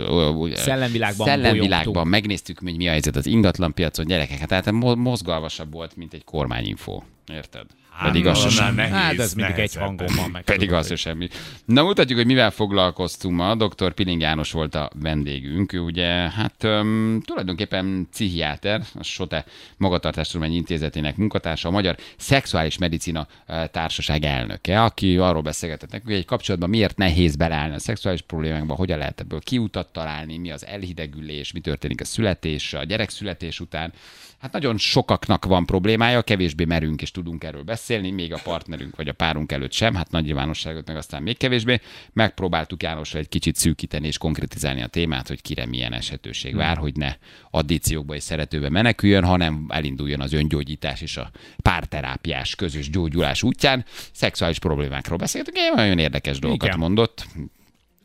Szellemvilágban 0.54 1.28
szellemvilágban 1.28 2.08
megnéztük, 2.08 2.60
hogy 2.60 2.75
mi 2.78 2.88
a 2.88 2.91
helyzet 2.91 3.15
az 3.15 3.25
ingatlanpiacon, 3.25 4.06
gyerekek, 4.06 4.38
hát 4.38 4.47
tehát 4.47 4.71
mo- 4.71 4.95
mozgalmasabb 4.97 5.71
volt, 5.71 5.95
mint 5.95 6.13
egy 6.13 6.23
kormányinfó. 6.23 7.04
Érted? 7.32 7.65
Pedig 8.03 8.27
az 8.27 8.53
sem. 8.53 8.75
nehéz, 8.75 8.93
Hát 8.93 9.19
ez 9.19 9.33
mindig 9.33 9.57
egy 9.57 9.75
hangon 9.75 10.07
van 10.15 10.29
meg. 10.31 10.43
Pedig 10.43 10.73
az, 10.73 10.88
hogy 10.88 10.97
semmi. 10.97 11.27
Na 11.65 11.83
mutatjuk, 11.83 12.17
hogy 12.17 12.27
mivel 12.27 12.51
foglalkoztunk 12.51 13.35
ma. 13.35 13.55
Dr. 13.55 13.93
Piling 13.93 14.21
János 14.21 14.51
volt 14.51 14.75
a 14.75 14.89
vendégünk. 15.01 15.73
Ő 15.73 15.79
ugye, 15.79 16.05
hát 16.07 16.63
um, 16.63 17.21
tulajdonképpen 17.25 18.07
pszichiáter, 18.12 18.81
a 18.93 19.03
SOTE 19.03 19.45
Magatartástudományi 19.77 20.55
Intézetének 20.55 21.15
munkatársa, 21.15 21.67
a 21.67 21.71
Magyar 21.71 21.95
Szexuális 22.17 22.77
Medicina 22.77 23.27
Társaság 23.71 24.23
elnöke, 24.23 24.83
aki 24.83 25.17
arról 25.17 25.41
beszélgetett 25.41 25.91
nekünk, 25.91 26.09
hogy 26.09 26.19
egy 26.19 26.25
kapcsolatban 26.25 26.69
miért 26.69 26.97
nehéz 26.97 27.35
beleállni 27.35 27.75
a 27.75 27.79
szexuális 27.79 28.21
problémákba, 28.21 28.73
hogyan 28.73 28.97
lehet 28.97 29.19
ebből 29.19 29.39
kiutat 29.39 29.88
találni, 29.91 30.38
mi 30.38 30.51
az 30.51 30.65
elhidegülés, 30.65 31.51
mi 31.51 31.59
történik 31.59 32.01
a 32.01 32.05
születés, 32.05 32.73
a 32.73 32.83
gyerekszületés 32.83 33.59
után. 33.59 33.93
Hát 34.39 34.52
nagyon 34.52 34.78
sokaknak 34.78 35.45
van 35.45 35.65
problémája, 35.65 36.21
kevésbé 36.21 36.65
merünk 36.65 37.02
és 37.02 37.12
tudunk 37.12 37.43
erről 37.43 37.63
beszélni, 37.63 38.12
még 38.12 38.34
a 38.34 38.39
partnerünk 38.43 38.95
vagy 38.95 39.08
a 39.08 39.13
párunk 39.13 39.52
előtt 39.52 39.71
sem, 39.71 39.95
hát 39.95 40.12
nagy 40.12 40.23
nyilvánosságot 40.23 40.88
meg 40.88 40.97
aztán 40.97 41.23
még 41.23 41.38
kevésbé. 41.38 41.80
Megpróbáltuk 42.13 42.84
Jánosra 42.84 43.19
egy 43.19 43.30
kicsit 43.30 43.56
szűkíteni 43.56 44.08
és 44.08 44.17
konkretizálni 44.17 44.82
a 44.82 44.88
témát, 44.88 45.28
hogy 45.28 45.41
kire 45.41 45.65
milyen 45.65 45.93
esetőség 45.93 46.56
vár, 46.56 46.78
hogy 46.78 46.95
ne 46.95 47.15
addíciókba 47.52 48.15
és 48.15 48.23
szeretőbe 48.23 48.69
meneküljön, 48.69 49.23
hanem 49.23 49.65
elinduljon 49.69 50.21
az 50.21 50.34
öngyógyítás 50.34 51.02
és 51.02 51.17
a 51.17 51.32
párterápiás 51.62 52.56
közös 52.56 52.89
gyógyulás 52.89 53.43
útján. 53.43 53.86
Szexuális 54.12 54.60
problémákról 54.60 55.17
beszéltünk, 55.17 55.58
én 55.58 55.71
nagyon 55.75 55.99
érdekes 55.99 56.39
dolgokat 56.39 56.67
Igen. 56.67 56.80
mondott. 56.80 57.28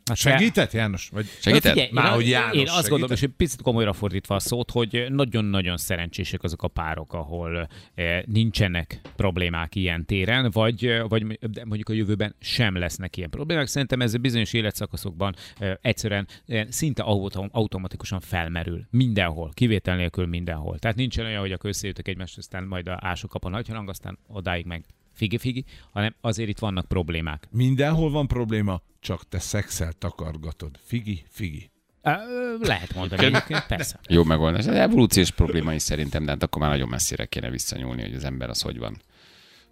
Hát 0.09 0.17
Segített, 0.17 0.71
János? 0.71 1.09
Vagy... 1.09 1.25
Segített? 1.39 1.71
Figyelj, 1.71 1.89
Már, 1.91 2.05
én, 2.05 2.11
hogy 2.11 2.29
János 2.29 2.55
én 2.55 2.61
azt 2.61 2.69
segített? 2.69 2.89
gondolom, 2.89 3.15
és 3.15 3.21
egy 3.21 3.29
picit 3.29 3.61
komolyra 3.61 3.93
fordítva 3.93 4.35
a 4.35 4.39
szót, 4.39 4.71
hogy 4.71 5.05
nagyon-nagyon 5.09 5.77
szerencsések 5.77 6.43
azok 6.43 6.63
a 6.63 6.67
párok, 6.67 7.13
ahol 7.13 7.67
eh, 7.95 8.21
nincsenek 8.25 9.01
problémák 9.15 9.75
ilyen 9.75 10.05
téren, 10.05 10.49
vagy, 10.51 10.85
eh, 10.85 11.07
vagy 11.07 11.25
de 11.39 11.65
mondjuk 11.65 11.89
a 11.89 11.93
jövőben 11.93 12.35
sem 12.39 12.77
lesznek 12.77 13.17
ilyen 13.17 13.29
problémák. 13.29 13.67
Szerintem 13.67 14.01
ez 14.01 14.17
bizonyos 14.17 14.53
életszakaszokban 14.53 15.35
eh, 15.57 15.73
egyszerűen 15.81 16.27
eh, 16.45 16.65
szinte 16.69 17.03
autom- 17.03 17.53
automatikusan 17.53 18.19
felmerül. 18.19 18.85
Mindenhol, 18.89 19.51
kivétel 19.53 19.95
nélkül 19.95 20.25
mindenhol. 20.25 20.79
Tehát 20.79 20.97
nincsen 20.97 21.25
olyan, 21.25 21.39
hogy 21.39 21.51
akkor 21.51 21.69
összejöttek 21.69 22.07
egymást, 22.07 22.37
aztán 22.37 22.63
majd 22.63 22.87
a 22.87 22.97
ások 23.01 23.29
kap 23.29 23.45
a 23.45 23.49
nagyharang, 23.49 23.89
aztán 23.89 24.17
odáig 24.27 24.65
meg 24.65 24.85
figi-figi, 25.15 25.65
hanem 25.91 26.15
azért 26.21 26.49
itt 26.49 26.59
vannak 26.59 26.87
problémák. 26.87 27.47
Mindenhol 27.51 28.11
van 28.11 28.27
probléma, 28.27 28.81
csak 28.99 29.27
te 29.29 29.39
szexel 29.39 29.93
takargatod. 29.93 30.79
Figi, 30.83 31.23
figi. 31.29 31.69
Ö, 32.01 32.11
Lehet 32.59 32.95
mondani 32.95 33.25
egyébként, 33.25 33.65
persze. 33.65 33.99
Jó 34.07 34.23
megoldás. 34.23 34.65
Ez 34.65 34.75
evolúciós 34.75 35.31
probléma 35.31 35.73
is 35.73 35.81
szerintem, 35.81 36.25
de 36.25 36.31
hát 36.31 36.43
akkor 36.43 36.61
már 36.61 36.71
nagyon 36.71 36.89
messzire 36.89 37.25
kéne 37.25 37.49
visszanyúlni, 37.49 38.01
hogy 38.01 38.13
az 38.13 38.23
ember 38.23 38.49
az 38.49 38.61
hogy 38.61 38.77
van 38.77 39.01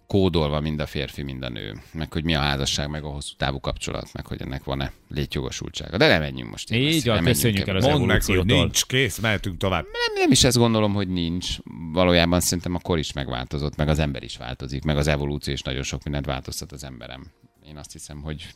kódolva 0.06 0.60
mind 0.60 0.80
a 0.80 0.86
férfi, 0.86 1.22
mind 1.22 1.42
a 1.42 1.48
nő, 1.48 1.82
meg 1.92 2.12
hogy 2.12 2.24
mi 2.24 2.34
a 2.34 2.40
házasság, 2.40 2.88
meg 2.88 3.04
a 3.04 3.08
hosszú 3.08 3.34
távú 3.36 3.60
kapcsolat, 3.60 4.12
meg 4.12 4.26
hogy 4.26 4.40
ennek 4.40 4.64
van-e 4.64 4.92
létjogosultsága. 5.08 5.96
De 5.96 6.06
nem 6.06 6.20
menjünk 6.20 6.50
most. 6.50 6.72
Így 6.72 6.84
messzire, 6.84 7.14
van, 7.14 7.24
köszönjük 7.24 7.66
el 7.66 7.76
az. 7.76 7.84
Mondd 7.84 8.04
meg, 8.04 8.22
hogy 8.22 8.44
nincs, 8.44 8.86
kész, 8.86 9.18
mehetünk 9.18 9.56
tovább. 9.56 9.82
nem, 9.82 10.22
nem 10.22 10.30
is 10.30 10.44
ezt 10.44 10.56
gondolom, 10.56 10.94
hogy 10.94 11.08
nincs. 11.08 11.56
Valójában 11.92 12.40
szerintem 12.40 12.74
a 12.74 12.78
kor 12.78 12.98
is 12.98 13.12
megváltozott, 13.12 13.76
meg 13.76 13.88
az 13.88 13.98
ember 13.98 14.22
is 14.22 14.36
változik, 14.36 14.84
meg 14.84 14.96
az 14.96 15.06
evolúció 15.06 15.52
is 15.52 15.62
nagyon 15.62 15.82
sok 15.82 16.02
mindent 16.02 16.26
változtat 16.26 16.72
az 16.72 16.84
emberem. 16.84 17.26
Én 17.68 17.76
azt 17.76 17.92
hiszem, 17.92 18.22
hogy 18.22 18.46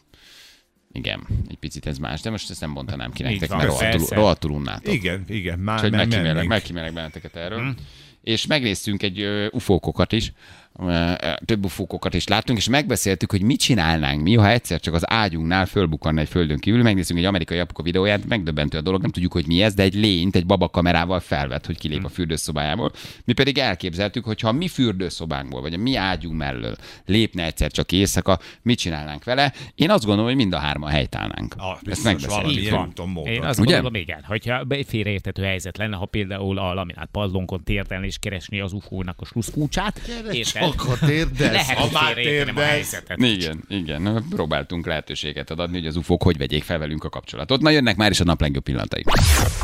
igen, 0.93 1.27
egy 1.49 1.59
picit 1.59 1.87
ez 1.87 1.99
más, 1.99 2.21
de 2.21 2.31
most 2.31 2.51
ezt 2.51 2.61
nem 2.61 2.75
bontanám 2.75 3.13
ki 3.13 3.25
Így 3.25 3.31
nektek, 3.31 3.49
van, 3.49 3.59
mert 3.59 3.71
rohadtul, 3.71 4.17
rohadtul 4.17 4.51
unnátok. 4.51 4.95
Igen, 4.95 5.25
igen, 5.29 5.59
már 5.59 5.85
Úgyhogy 5.85 5.93
megkímélek, 6.47 6.93
benneteket 6.93 7.37
erről. 7.37 7.75
És 8.23 8.47
megnéztünk 8.47 9.03
egy 9.03 9.21
ö, 9.21 9.47
ufókokat 9.51 10.13
is, 10.13 10.33
több 11.45 11.65
ufókokat 11.65 12.15
is 12.15 12.27
láttunk, 12.27 12.59
és 12.59 12.69
megbeszéltük, 12.69 13.31
hogy 13.31 13.43
mit 13.43 13.61
csinálnánk 13.61 14.23
mi, 14.23 14.35
ha 14.35 14.49
egyszer 14.49 14.81
csak 14.81 14.95
az 14.95 15.11
ágyunknál 15.11 15.67
fölbukkanna 15.67 16.21
egy 16.21 16.29
földön 16.29 16.59
kívül, 16.59 16.83
megnézzünk 16.83 17.19
egy 17.19 17.25
amerikai 17.25 17.59
apuka 17.59 17.83
videóját, 17.83 18.27
megdöbbentő 18.27 18.79
a 18.79 18.81
dolog, 18.81 19.01
nem 19.01 19.11
tudjuk, 19.11 19.33
hogy 19.33 19.47
mi 19.47 19.63
ez, 19.63 19.75
de 19.75 19.83
egy 19.83 19.95
lényt 19.95 20.37
egy 20.37 20.47
babakamerával 20.47 21.21
felvett, 21.21 21.67
hogy 21.67 21.79
kilép 21.79 22.05
a 22.05 22.09
fürdőszobájából. 22.09 22.93
Mi 23.25 23.33
pedig 23.33 23.59
elképzeltük, 23.59 24.25
hogy 24.25 24.41
ha 24.41 24.49
a 24.49 24.53
mi 24.53 24.69
fürdőszobánkból, 24.69 25.61
vagy 25.61 25.75
a 25.75 25.79
mi 25.79 25.97
ágyunk 25.97 26.37
mellől 26.37 26.77
lépne 27.07 27.45
egyszer 27.45 27.71
csak 27.71 27.93
éjszaka, 27.93 28.39
mit 28.63 28.79
csinálnánk 28.79 29.25
vele? 29.25 29.53
Én 29.75 29.91
azt 29.91 30.05
gondolom, 30.05 30.27
hogy 30.27 30.37
mind 30.37 30.53
a 30.53 30.59
hárma 30.59 30.89
helytállnánk. 30.89 31.55
Ah, 31.57 31.79
Ezt 31.85 32.05
megbeszéltük. 32.05 32.71
van. 32.71 32.93
módon. 33.07 33.33
Én 33.33 33.43
azt 33.43 33.59
Ugye? 33.61 33.73
gondolom, 33.73 33.95
igen, 34.01 34.23
hogyha 34.27 34.65
egy 34.69 34.87
félreérthető 34.89 35.43
helyzet 35.43 35.77
lenne, 35.77 35.97
ha 35.97 36.07
például 36.07 36.59
a 36.59 36.75
laminát 36.75 37.09
padlónkon 37.13 37.65
térdelni 37.65 38.07
és 38.07 38.19
keresni 38.19 38.61
az 38.61 38.73
ufónak 38.73 39.21
a 39.21 39.25
sluszkulcsát. 39.25 40.01
érted? 40.33 40.68
Térdesz. 41.07 41.53
Lehet, 41.53 41.77
Ha 41.77 41.83
hogy 41.83 41.93
már 41.93 42.65
helyzetet. 42.65 43.19
Igen, 43.19 43.65
igen. 43.69 44.25
Próbáltunk 44.31 44.87
lehetőséget 44.87 45.51
adni, 45.51 45.79
hogy 45.79 45.87
az 45.87 45.97
ufók 45.97 46.23
hogy 46.23 46.37
vegyék 46.37 46.63
fel 46.63 46.79
velünk 46.79 47.05
a 47.05 47.09
kapcsolatot. 47.09 47.61
Na 47.61 47.71
jönnek 47.71 47.97
már 47.97 48.11
is 48.11 48.21
a 48.21 48.25
nap 48.25 48.41
legjobb 48.41 48.63
pillanatai. 48.63 49.05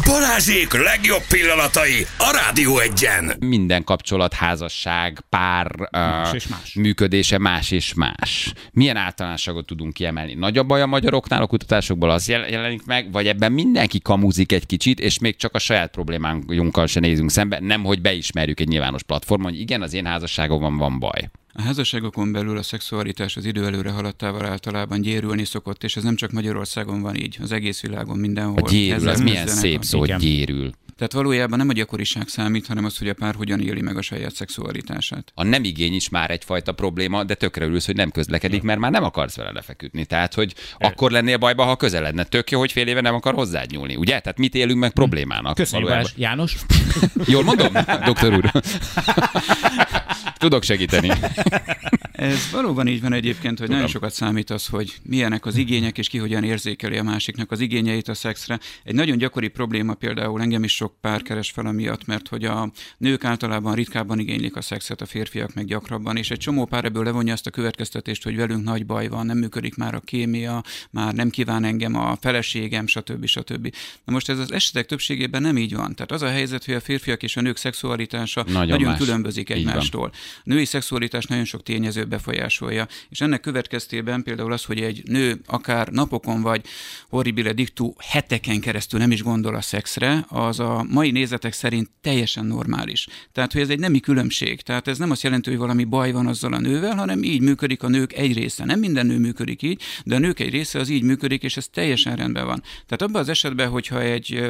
Balázsék 0.05 0.73
legjobb 0.73 1.23
pillanatai 1.29 2.07
a 2.19 2.41
Rádió 2.45 2.79
egyen. 2.79 3.33
Minden 3.39 3.85
kapcsolat, 3.85 4.33
házasság, 4.33 5.25
pár 5.29 5.89
más 5.91 6.33
és 6.33 6.47
más. 6.47 6.75
működése 6.75 7.39
más 7.39 7.71
és 7.71 7.95
más. 7.95 8.53
Milyen 8.73 8.97
általánosságot 8.97 9.67
tudunk 9.67 9.93
kiemelni? 9.93 10.35
Nagy 10.35 10.59
a 10.59 10.63
baj 10.63 10.83
a 10.83 10.87
magyaroknál 10.87 11.43
a 11.43 11.47
kutatásokból 11.47 12.11
az 12.11 12.29
jel- 12.29 12.51
jelenik 12.51 12.85
meg, 12.85 13.13
vagy 13.13 13.27
ebben 13.27 13.53
mindenki 13.53 14.01
kamuzik 14.01 14.53
egy 14.53 14.67
kicsit, 14.67 15.01
és 15.01 15.19
még 15.19 15.37
csak 15.37 15.55
a 15.55 15.59
saját 15.59 15.91
problémánkkal 15.91 16.87
se 16.87 17.01
nézünk 17.01 17.31
szembe, 17.31 17.59
nem 17.61 17.85
hogy 17.85 18.01
beismerjük 18.01 18.61
egy 18.61 18.69
nyilvános 18.69 19.03
platformon, 19.03 19.51
hogy 19.51 19.61
igen, 19.61 19.83
az 19.83 19.95
én 19.95 20.07
házasságomban 20.07 20.77
van 20.77 20.94
baj. 20.99 21.31
A 21.53 21.63
házasságokon 21.63 22.33
belül 22.33 22.59
a 22.59 22.63
szexualitás 22.63 23.37
az 23.37 23.45
idő 23.45 23.65
előre 23.67 23.91
haladtával 23.91 24.47
általában 24.47 25.01
gyérülni 25.01 25.45
szokott, 25.45 25.85
és 25.85 25.97
ez 25.97 26.03
nem 26.03 26.17
csak 26.17 26.31
Magyarországon 26.31 27.03
van 27.03 27.17
így, 27.17 27.39
az 27.41 27.53
egész 27.53 27.81
világon 27.81 28.19
mindenhol. 28.19 28.63
A 28.63 28.69
gyérül, 28.71 29.09
az 29.09 29.21
milyen 29.21 29.47
szép 29.47 29.83
szó, 29.83 30.05
gyérül. 30.05 30.71
Tehát 30.97 31.13
valójában 31.13 31.59
nem 31.59 31.69
a 31.69 31.73
gyakoriság 31.73 32.29
számít, 32.29 32.67
hanem 32.67 32.85
az, 32.85 32.99
hogy 32.99 33.09
a 33.09 33.15
pár 33.15 33.35
hogyan 33.35 33.61
éli 33.61 33.81
meg 33.81 33.97
a 33.97 34.03
saját 34.03 34.35
szexualitását. 34.35 35.33
A 35.35 35.45
nem 35.45 35.65
igény 35.65 35.95
is 35.95 36.09
már 36.09 36.31
egyfajta 36.31 36.73
probléma, 36.73 37.25
de 37.25 37.35
tökre 37.35 37.65
örülsz, 37.65 37.87
hogy 37.87 37.97
nem 37.97 38.11
közlekedik, 38.11 38.63
mert 38.63 38.79
már 38.79 38.91
nem 38.91 39.05
akarsz 39.05 39.37
vele 39.37 39.51
lefeküdni. 39.53 40.05
Tehát, 40.05 40.35
hogy 40.35 40.55
akkor 40.79 41.11
lennél 41.11 41.37
bajba, 41.37 41.65
ha 41.65 41.77
közeledne. 41.77 42.25
Tök 42.25 42.51
jó, 42.51 42.59
hogy 42.59 42.73
fél 42.73 42.87
éve 42.87 43.01
nem 43.01 43.15
akar 43.15 43.35
hozzád 43.35 43.71
nyúlni. 43.71 43.97
Ugye? 43.97 44.21
Tehát 44.21 44.39
mit 44.39 44.55
élünk 44.55 44.79
meg 44.79 44.93
problémának? 44.93 45.55
Köszönjük, 45.55 45.89
valójában? 45.89 46.13
Balázs. 46.17 46.29
János. 46.29 46.57
Jól 47.35 47.43
mondom, 47.43 47.73
doktor 48.05 48.35
úr? 48.35 48.51
Tudok 50.39 50.63
segíteni. 50.63 51.11
Ez 52.13 52.51
valóban 52.53 52.87
így 52.87 53.01
van 53.01 53.13
egyébként, 53.13 53.59
hogy 53.59 53.69
nagyon 53.69 53.87
sokat 53.87 54.13
számít 54.13 54.51
az, 54.51 54.67
hogy 54.67 54.95
milyenek 55.03 55.47
az 55.47 55.57
igények, 55.57 55.99
és 55.99 56.09
ki 56.09 56.19
hogyan 56.19 56.45
érzékeli 56.45 56.97
a 56.97 57.03
másiknak 57.03 57.51
az 57.51 57.61
igényeit 57.61 58.09
a 58.09 58.15
szexre. 58.15 58.59
Egy 58.85 58.95
nagyon 58.95 59.19
gyakori 59.19 59.49
probléma 59.49 59.95
például 59.95 60.41
engem 60.41 60.65
is 60.65 60.75
sok 60.75 60.94
pár 61.01 61.23
keres 61.23 61.51
fel 61.51 61.67
amiatt, 61.67 62.07
mert 62.07 62.29
hogy 62.29 62.45
a 62.45 62.71
nők 62.99 63.25
általában 63.25 63.75
ritkábban 63.75 64.19
igénylik 64.19 64.57
a 64.57 64.61
szexet, 64.61 65.01
a 65.01 65.07
férfiak 65.07 65.55
meg 65.55 65.65
gyakrabban, 65.65 66.17
és 66.17 66.31
egy 66.31 66.39
csomó 66.39 66.65
pár 66.65 66.85
ebből 66.85 67.05
levonja 67.05 67.33
azt 67.33 67.47
a 67.47 67.51
következtetést, 67.51 68.23
hogy 68.23 68.37
velünk 68.37 68.65
nagy 68.65 68.87
baj 68.87 69.09
van, 69.09 69.27
nem 69.27 69.39
működik 69.39 69.77
már 69.77 69.95
a 69.95 70.01
kémia, 70.01 70.63
már 70.91 71.15
nem 71.15 71.31
kíván 71.31 71.65
engem 71.65 71.95
a 71.95 72.17
feleségem, 72.21 72.87
stb. 72.87 73.27
stb. 73.27 73.75
Na 74.05 74.13
most 74.13 74.29
ez 74.29 74.39
az 74.39 74.53
esetek 74.53 74.87
többségében 74.87 75.43
nem 75.43 75.57
így 75.57 75.75
van. 75.75 75.95
Tehát 75.95 76.13
az 76.13 76.23
a 76.23 76.29
helyzet, 76.29 76.65
hogy 76.65 76.75
a 76.75 76.81
férfiak 76.81 77.23
és 77.23 77.37
a 77.37 77.41
nők 77.41 77.57
szexualitása 77.57 78.45
Nagyon 78.47 78.67
nagyon, 78.67 78.89
más. 78.89 78.99
különbözik 78.99 79.51
egymástól. 79.51 80.11
A 80.15 80.43
női 80.45 80.65
szexualitás 80.65 81.25
nagyon 81.25 81.45
sok 81.45 81.63
tényező 81.63 82.05
befolyásolja, 82.05 82.87
és 83.09 83.21
ennek 83.21 83.41
következtében 83.41 84.23
például 84.23 84.53
az, 84.53 84.65
hogy 84.65 84.81
egy 84.81 85.03
nő 85.05 85.41
akár 85.47 85.89
napokon 85.89 86.43
vagy 86.43 86.65
horribile 87.09 87.53
dictu 87.53 87.93
heteken 87.99 88.61
keresztül 88.61 89.01
nem 89.01 89.11
is 89.11 89.23
gondol 89.23 89.55
a 89.55 89.61
szexre, 89.61 90.25
az 90.29 90.61
a 90.61 90.74
mai 90.83 91.11
nézetek 91.11 91.53
szerint 91.53 91.91
teljesen 92.01 92.47
normális. 92.47 93.07
Tehát, 93.33 93.53
hogy 93.53 93.61
ez 93.61 93.69
egy 93.69 93.79
nemi 93.79 94.01
különbség. 94.01 94.61
Tehát 94.61 94.89
ez 94.89 94.99
nem 94.99 95.11
azt 95.11 95.23
jelenti, 95.23 95.51
hogy 95.51 95.59
valami 95.59 95.85
baj 95.85 96.13
van 96.13 96.27
azzal 96.27 96.53
a 96.53 96.61
nővel, 96.61 96.97
hanem 96.97 97.23
így 97.23 97.41
működik 97.41 97.83
a 97.83 97.89
nők 97.89 98.13
egy 98.13 98.35
része. 98.37 98.65
Nem 98.65 98.79
minden 98.79 99.07
nő 99.07 99.19
működik 99.19 99.63
így, 99.63 99.83
de 100.05 100.15
a 100.15 100.19
nők 100.19 100.41
egy 100.41 100.51
része 100.51 100.79
az 100.79 100.89
így 100.89 101.03
működik, 101.03 101.43
és 101.43 101.57
ez 101.57 101.69
teljesen 101.69 102.17
rendben 102.17 102.47
van. 102.47 102.63
Tehát 102.63 103.03
abban 103.03 103.21
az 103.21 103.29
esetben, 103.29 103.69
hogyha 103.69 104.01
egy 104.01 104.43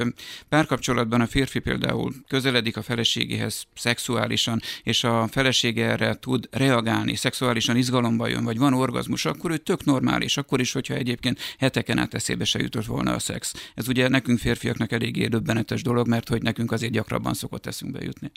párkapcsolatban 0.49 1.21
a 1.21 1.27
férfi 1.27 1.59
például 1.59 2.13
közeledik 2.29 2.77
a 2.77 2.83
feleségéhez 2.83 3.65
szexuálisan, 3.75 4.61
és 4.83 5.05
a 5.05 5.29
felesége 5.31 5.85
erre 5.85 6.15
tud 6.15 6.49
reagálni, 6.51 7.17
szexuálisan 7.17 7.77
izgalomba 7.77 8.29
jön, 8.29 8.45
vagy 8.45 8.59
van 8.59 8.75
orgazmus, 8.75 9.25
akkor 9.25 9.51
ő 9.51 9.57
tök 9.57 9.85
normális, 9.85 10.37
akkor 10.37 10.61
is, 10.61 10.73
hogyha 10.73 10.95
egyébként 10.95 11.39
heteken 11.59 11.99
át 11.99 12.15
eszébe 12.15 12.45
se 12.45 12.59
jutott 12.59 12.85
volna 12.85 13.13
a 13.15 13.19
szex. 13.19 13.55
Ez 13.75 13.89
ugye 13.89 14.09
nekünk 14.09 14.39
férfiaknak 14.39 14.93
eléggé 14.93 15.27
döbbenetes 15.27 15.83
dolog, 15.83 16.09
mert 16.15 16.29
hogy 16.29 16.43
nekünk 16.43 16.73
azért 16.73 16.93
gyakrabban 16.93 17.35
szokott 17.35 17.67
eszünkbe 17.67 17.99
jutni. 18.03 18.31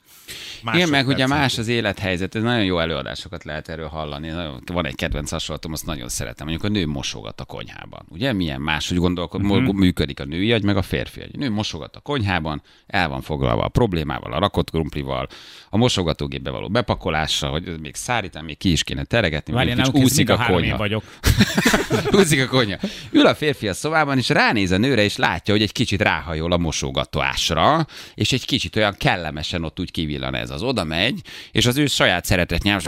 Igen, 0.74 0.90
meg 0.90 1.08
ugye 1.08 1.28
más 1.28 1.58
az 1.58 1.68
élethelyzet, 1.68 2.36
ez 2.36 2.44
nagyon 2.44 2.64
jó 2.64 2.80
előadásokat 2.80 3.44
lehet 3.44 3.70
erről 3.70 3.88
hallani. 3.88 4.30
Nagyon- 4.30 4.62
Van 4.66 4.86
egy 4.86 4.96
kedvenc 4.96 5.30
hasonlatom, 5.30 5.72
azt 5.72 5.86
nagyon 5.86 6.10
szeretem. 6.10 6.48
Mondjuk 6.48 6.72
a 6.72 6.74
nő 6.74 6.88
mosogat 6.88 7.42
a 7.42 7.46
konyhában. 7.46 8.06
Ugye 8.10 8.34
milyen 8.34 8.62
máshogy 8.62 8.98
gondolkod, 8.98 9.44
uh-huh. 9.44 9.74
működik 9.74 10.20
a 10.20 10.26
női 10.26 10.52
agy, 10.54 10.64
meg 10.64 10.78
a 10.78 10.82
férfi 10.82 11.22
agy. 11.22 11.32
A 11.34 11.38
nő 11.38 11.50
mosogat 11.50 11.96
a 11.96 12.00
konyhában, 12.00 12.62
el 12.88 13.10
van 13.10 13.22
foglalva 13.22 13.64
a 13.64 13.68
problémával, 13.68 14.34
a 14.34 14.40
rakott 14.40 14.70
krumplival, 14.70 15.28
a 15.70 15.78
mosogatógépbe 15.78 16.50
való 16.50 16.70
bepakolással, 16.70 17.52
hogy 17.52 17.68
ez 17.68 17.76
még 17.82 17.96
szárítani, 17.96 18.46
még 18.46 18.58
ki 18.58 18.72
is 18.72 18.84
kéne 18.84 19.04
teregetni, 19.04 19.54
mondjuk 19.54 19.78
nem 19.78 19.86
úszik 19.88 20.04
úszik 20.04 20.30
a 20.30 20.34
én 20.34 20.56
konyha. 20.56 20.78
vagyok. 20.78 21.04
Húzik 22.06 22.42
a 22.42 22.48
konyha. 22.48 22.78
Ül 23.12 23.26
a 23.26 23.36
férfi 23.36 23.68
a 23.68 23.74
szobában, 23.74 24.18
és 24.18 24.30
ránéz 24.30 24.72
a 24.72 24.78
nőre, 24.78 25.04
és 25.04 25.16
látja, 25.16 25.54
hogy 25.54 25.64
egy 25.64 25.72
kicsit 25.72 26.02
ráhajol 26.02 26.52
a 26.52 26.58
mosogatásra, 26.58 27.67
és 28.16 28.32
egy 28.32 28.46
kicsit 28.46 28.76
olyan 28.76 28.96
kellemesen 28.98 29.64
ott 29.64 29.80
úgy 29.80 29.92
kivillan 29.92 30.36
ez 30.36 30.50
az. 30.50 30.62
Oda 30.62 30.84
megy, 30.84 31.22
és 31.52 31.66
az 31.66 31.78
ő 31.78 31.86
saját 31.86 32.26
szeretet 32.26 32.64
nyelv, 32.64 32.82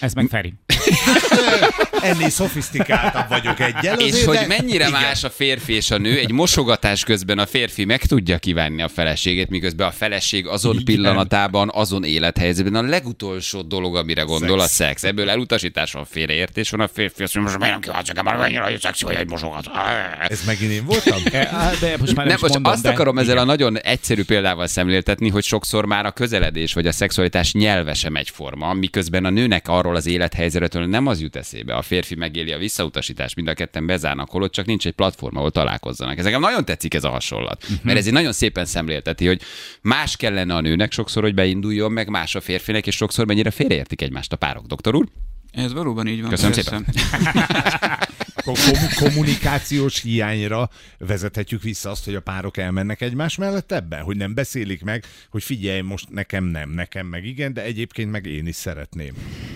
Ez 0.00 0.14
meg 0.14 0.26
Feri. 0.30 0.54
Ennél 2.02 2.30
szofisztikáltabb 2.30 3.28
vagyok 3.28 3.60
egyel. 3.60 3.98
és 4.00 4.24
hogy 4.24 4.44
mennyire 4.48 4.88
igen. 4.88 5.00
más 5.00 5.24
a 5.24 5.30
férfi 5.30 5.72
és 5.72 5.90
a 5.90 5.98
nő, 5.98 6.18
egy 6.18 6.30
mosogatás 6.32 7.04
közben 7.04 7.38
a 7.38 7.46
férfi 7.46 7.84
meg 7.84 8.04
tudja 8.04 8.38
kívánni 8.38 8.82
a 8.82 8.88
feleségét, 8.88 9.48
miközben 9.48 9.86
a 9.86 9.90
feleség 9.90 10.46
azon 10.46 10.72
Igen. 10.72 10.84
pillanatában, 10.84 11.70
azon 11.74 12.04
élethelyzetben 12.04 12.84
a 12.84 12.88
legutolsó 12.88 13.62
dolog, 13.62 13.96
amire 13.96 14.22
gondol 14.22 14.60
a 14.60 14.66
szex. 14.66 15.04
Ebből 15.04 15.30
elutasítás 15.30 15.92
van, 15.92 16.04
félreértés 16.04 16.70
van, 16.70 16.80
a 16.80 16.88
férfi 16.88 17.22
azt 17.22 17.34
mondja, 17.34 17.58
most 17.58 17.64
miért 17.64 18.22
nem 18.22 18.36
mennyire 18.36 18.60
hogy 18.62 18.80
szexi 18.80 19.04
vagy 19.04 19.14
egy 19.14 19.28
mosogat. 19.28 19.70
Ez 20.28 20.44
megint 20.46 20.70
én 20.72 20.84
voltam? 20.84 21.20
Eh, 21.32 21.78
De 21.80 21.96
most 21.98 22.14
már 22.14 22.21
nem, 22.22 22.26
Nem, 22.26 22.36
is 22.36 22.42
most 22.42 22.54
mondom, 22.54 22.72
azt 22.72 22.82
de 22.82 22.88
akarom 22.88 23.18
ezzel 23.18 23.32
igen. 23.32 23.42
a 23.42 23.46
nagyon 23.46 23.78
egyszerű 23.78 24.24
példával 24.24 24.66
szemléltetni, 24.66 25.28
hogy 25.28 25.44
sokszor 25.44 25.86
már 25.86 26.06
a 26.06 26.10
közeledés 26.10 26.72
vagy 26.72 26.86
a 26.86 26.92
szexualitás 26.92 27.52
nyelve 27.52 27.94
sem 27.94 28.16
egyforma, 28.16 28.72
miközben 28.72 29.24
a 29.24 29.30
nőnek 29.30 29.68
arról 29.68 29.96
az 29.96 30.06
élethelyzetről 30.06 30.86
nem 30.86 31.06
az 31.06 31.20
jut 31.20 31.36
eszébe. 31.36 31.74
A 31.74 31.82
férfi 31.82 32.14
megéli 32.14 32.52
a 32.52 32.58
visszautasítást, 32.58 33.36
mind 33.36 33.48
a 33.48 33.54
ketten 33.54 33.86
bezárnak 33.86 34.30
holott, 34.30 34.52
csak 34.52 34.66
nincs 34.66 34.86
egy 34.86 34.92
platform, 34.92 35.36
ahol 35.36 35.50
találkozzanak. 35.50 36.18
Ez 36.18 36.24
nekem 36.24 36.40
nagyon 36.40 36.64
tetszik 36.64 36.94
ez 36.94 37.04
a 37.04 37.10
hasonlat, 37.10 37.66
mert 37.82 37.98
ez 37.98 38.06
egy 38.06 38.12
nagyon 38.12 38.32
szépen 38.32 38.64
szemlélteti, 38.64 39.26
hogy 39.26 39.40
más 39.82 40.16
kellene 40.16 40.54
a 40.54 40.60
nőnek 40.60 40.92
sokszor, 40.92 41.22
hogy 41.22 41.34
beinduljon, 41.34 41.92
meg 41.92 42.08
más 42.08 42.34
a 42.34 42.40
férfinek, 42.40 42.86
és 42.86 42.96
sokszor 42.96 43.26
mennyire 43.26 43.50
félreértik 43.50 44.02
egymást 44.02 44.32
a 44.32 44.36
párok. 44.36 44.66
Doktor 44.66 44.94
úr? 44.94 45.06
Ez 45.52 45.72
valóban 45.72 46.06
így 46.06 46.20
van. 46.20 46.30
Köszönöm 46.30 46.52
persze. 46.52 46.80
Akkor 48.34 48.58
kom- 48.64 48.94
kommunikációs 48.94 50.00
hiányra 50.00 50.70
vezethetjük 50.98 51.62
vissza 51.62 51.90
azt, 51.90 52.04
hogy 52.04 52.14
a 52.14 52.20
párok 52.20 52.56
elmennek 52.56 53.00
egymás 53.00 53.36
mellett 53.36 53.72
ebben, 53.72 54.02
hogy 54.02 54.16
nem 54.16 54.34
beszélik 54.34 54.84
meg, 54.84 55.04
hogy 55.30 55.42
figyelj, 55.42 55.80
most 55.80 56.10
nekem 56.10 56.44
nem, 56.44 56.70
nekem 56.70 57.06
meg 57.06 57.24
igen, 57.24 57.52
de 57.52 57.62
egyébként 57.62 58.10
meg 58.10 58.26
én 58.26 58.46
is 58.46 58.54
szeretném. 58.56 59.12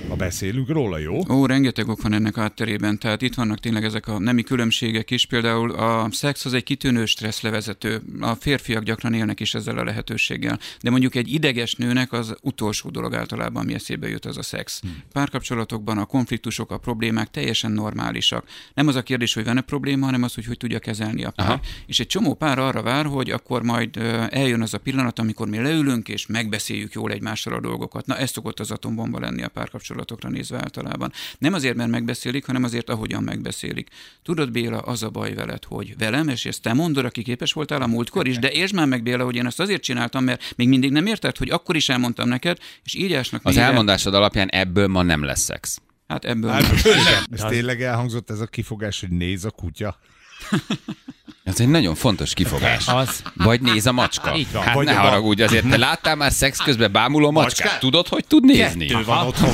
Ha 0.08 0.16
beszélünk 0.16 0.68
róla, 0.68 0.98
jó? 0.98 1.20
Ó, 1.28 1.46
rengeteg 1.46 1.88
ok 1.88 2.02
van 2.02 2.12
ennek 2.12 2.38
átterében, 2.38 2.98
tehát 2.98 3.22
itt 3.22 3.34
vannak 3.34 3.60
tényleg 3.60 3.84
ezek 3.84 4.06
a 4.06 4.18
nemi 4.18 4.42
különbségek 4.42 5.10
is. 5.10 5.26
Például 5.26 5.70
a 5.70 6.08
szex 6.10 6.44
az 6.44 6.54
egy 6.54 6.62
kitűnő 6.62 7.04
stresszlevezető. 7.04 8.02
A 8.20 8.34
férfiak 8.34 8.82
gyakran 8.82 9.14
élnek 9.14 9.40
is 9.40 9.54
ezzel 9.54 9.78
a 9.78 9.84
lehetőséggel. 9.84 10.58
De 10.80 10.90
mondjuk 10.90 11.14
egy 11.14 11.32
ideges 11.32 11.74
nőnek 11.74 12.12
az 12.12 12.36
utolsó 12.40 12.90
dolog 12.90 13.14
általában, 13.14 13.62
ami 13.62 13.74
eszébe 13.74 14.08
jut, 14.08 14.24
az 14.24 14.36
a 14.36 14.42
szex. 14.42 14.80
Párkapcsolatokban 15.86 15.98
a 15.98 16.04
konfliktusok, 16.04 16.70
a 16.70 16.78
problémák 16.78 17.30
teljesen 17.30 17.72
normálisak. 17.72 18.44
Nem 18.74 18.88
az 18.88 18.94
a 18.94 19.02
kérdés, 19.02 19.34
hogy 19.34 19.44
van-e 19.44 19.60
probléma, 19.60 20.04
hanem 20.04 20.22
az, 20.22 20.34
hogy 20.34 20.46
hogy 20.46 20.56
tudja 20.56 20.78
kezelni 20.78 21.24
a 21.24 21.30
pár. 21.30 21.46
Aha. 21.46 21.60
És 21.86 22.00
egy 22.00 22.06
csomó 22.06 22.34
pár 22.34 22.58
arra 22.58 22.82
vár, 22.82 23.06
hogy 23.06 23.30
akkor 23.30 23.62
majd 23.62 23.96
eljön 24.30 24.62
az 24.62 24.74
a 24.74 24.78
pillanat, 24.78 25.18
amikor 25.18 25.48
mi 25.48 25.58
leülünk, 25.58 26.08
és 26.08 26.26
megbeszéljük 26.26 26.92
jól 26.92 27.10
egymással 27.10 27.52
a 27.52 27.60
dolgokat. 27.60 28.06
Na, 28.06 28.16
ez 28.16 28.30
szokott 28.30 28.60
az 28.60 28.70
atombomba 28.70 29.20
lenni 29.20 29.42
a 29.42 29.48
párkapcsolatokra 29.48 30.28
nézve 30.28 30.56
általában. 30.56 31.12
Nem 31.38 31.52
azért, 31.52 31.76
mert 31.76 31.90
megbeszélik, 31.90 32.46
hanem 32.46 32.64
azért, 32.64 32.90
ahogyan 32.90 33.22
megbeszélik. 33.22 33.88
Tudod, 34.22 34.50
Béla, 34.50 34.78
az 34.78 35.02
a 35.02 35.10
baj 35.10 35.34
veled, 35.34 35.64
hogy 35.64 35.94
velem, 35.98 36.28
és 36.28 36.44
ezt 36.44 36.62
te 36.62 36.72
mondod, 36.72 37.04
aki 37.04 37.22
képes 37.22 37.52
voltál 37.52 37.82
a 37.82 37.86
múltkor 37.86 38.26
is, 38.26 38.38
de 38.38 38.50
értsd 38.50 38.74
már 38.74 38.86
meg, 38.86 39.02
Béla, 39.02 39.24
hogy 39.24 39.36
én 39.36 39.46
ezt 39.46 39.60
azért 39.60 39.82
csináltam, 39.82 40.24
mert 40.24 40.54
még 40.56 40.68
mindig 40.68 40.90
nem 40.90 41.06
érted, 41.06 41.36
hogy 41.36 41.50
akkor 41.50 41.76
is 41.76 41.88
elmondtam 41.88 42.28
neked, 42.28 42.58
és 42.84 42.94
így 42.94 43.12
ásnak 43.12 43.40
Az 43.44 43.56
elmondásod 43.56 44.14
alapján 44.14 44.48
ebből 44.48 44.86
ma 44.86 45.02
nem 45.02 45.24
lesz 45.24 45.40
szex. 45.40 45.75
Hát 46.08 46.24
ebből. 46.24 46.50
Hát, 46.50 46.64
ez 47.30 47.44
tényleg 47.48 47.82
elhangzott 47.82 48.30
ez 48.30 48.40
a 48.40 48.46
kifogás, 48.46 49.00
hogy 49.00 49.10
néz 49.10 49.44
a 49.44 49.50
kutya? 49.50 49.98
Ez 51.44 51.60
egy 51.60 51.68
nagyon 51.68 51.94
fontos 51.94 52.34
kifogás. 52.34 52.86
Az. 53.02 53.22
Vagy 53.34 53.60
néz 53.60 53.86
a 53.86 53.92
macska. 53.92 54.36
Így 54.36 54.52
van. 54.52 54.62
Hát 54.62 54.74
Vagy 54.74 54.86
ne 54.86 54.94
haragudj, 54.94 55.42
azért 55.42 55.68
te 55.68 55.76
láttál 55.76 56.16
már 56.16 56.32
szex 56.32 56.58
közben 56.58 56.92
bámuló 56.92 57.30
macskát? 57.30 57.58
Macskát? 57.58 57.80
Tudod, 57.80 58.08
hogy 58.08 58.24
tud 58.26 58.44
nézni? 58.44 58.94
Ő 58.94 59.04
van 59.04 59.26
otthon. 59.26 59.50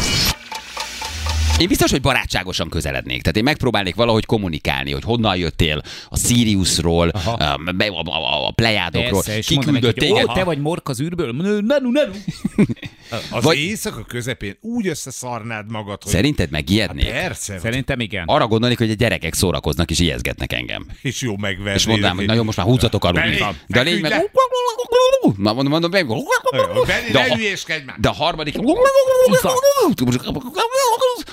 Én 1.63 1.69
biztos, 1.69 1.91
hogy 1.91 2.01
barátságosan 2.01 2.69
közelednék. 2.69 3.23
Tehát 3.23 3.37
én 3.37 3.43
megpróbálnék 3.43 3.95
valahogy 3.95 4.27
kommunikálni, 4.27 4.93
hogy 4.93 5.03
honnan 5.05 5.37
jöttél 5.37 5.83
a 6.09 6.19
Siriusról, 6.19 7.09
a, 7.09 7.29
a, 7.29 7.61
a, 8.05 8.47
a 8.47 8.51
Plejádokról, 8.51 9.23
Persze, 9.23 9.37
és 9.37 9.47
ki 9.47 9.55
mondanak, 9.55 9.81
küldött 9.81 10.01
hogy 10.03 10.11
ó, 10.11 10.15
téged. 10.15 10.35
te 10.35 10.45
vagy 10.45 10.59
mork 10.59 10.89
az 10.89 11.01
űrből? 11.01 11.33
Nanu, 11.33 11.91
nanu. 11.91 12.13
Az 13.31 13.45
Vagy- 13.45 13.57
éjszaka 13.59 14.05
közepén 14.05 14.57
úgy 14.61 14.87
összeszarnád 14.87 15.71
magad, 15.71 16.03
hogy 16.03 16.13
Szerinted 16.13 16.51
megijednék? 16.51 17.11
persze, 17.11 17.59
Szerintem 17.59 18.01
igen. 18.01 18.25
Arra 18.27 18.47
gondolnék, 18.47 18.79
hogy 18.79 18.91
a 18.91 18.95
gyerekek 18.95 19.35
szórakoznak 19.35 19.91
és 19.91 19.99
ijeszgetnek 19.99 20.53
engem. 20.53 20.87
és 21.03 21.21
jó 21.21 21.37
megverni. 21.37 21.73
És 21.79 21.87
mondanám, 21.87 22.17
hogy 22.17 22.27
na 22.27 22.35
jó, 22.35 22.43
most 22.43 22.57
már 22.57 22.67
húzzatok 22.67 23.05
aludni. 23.05 23.39
Benni, 23.39 23.55
De 23.67 23.81
a 23.81 23.83
lény 23.83 24.01
meg... 24.01 24.11
feküdj 24.11 25.43
Na, 25.43 25.53
mondom, 25.53 25.73
mondom, 25.73 25.91
Benni, 25.91 27.11
De 27.13 27.83
már! 27.87 27.97
de 27.99 28.09
a 28.09 28.13
harmadik... 28.13 28.59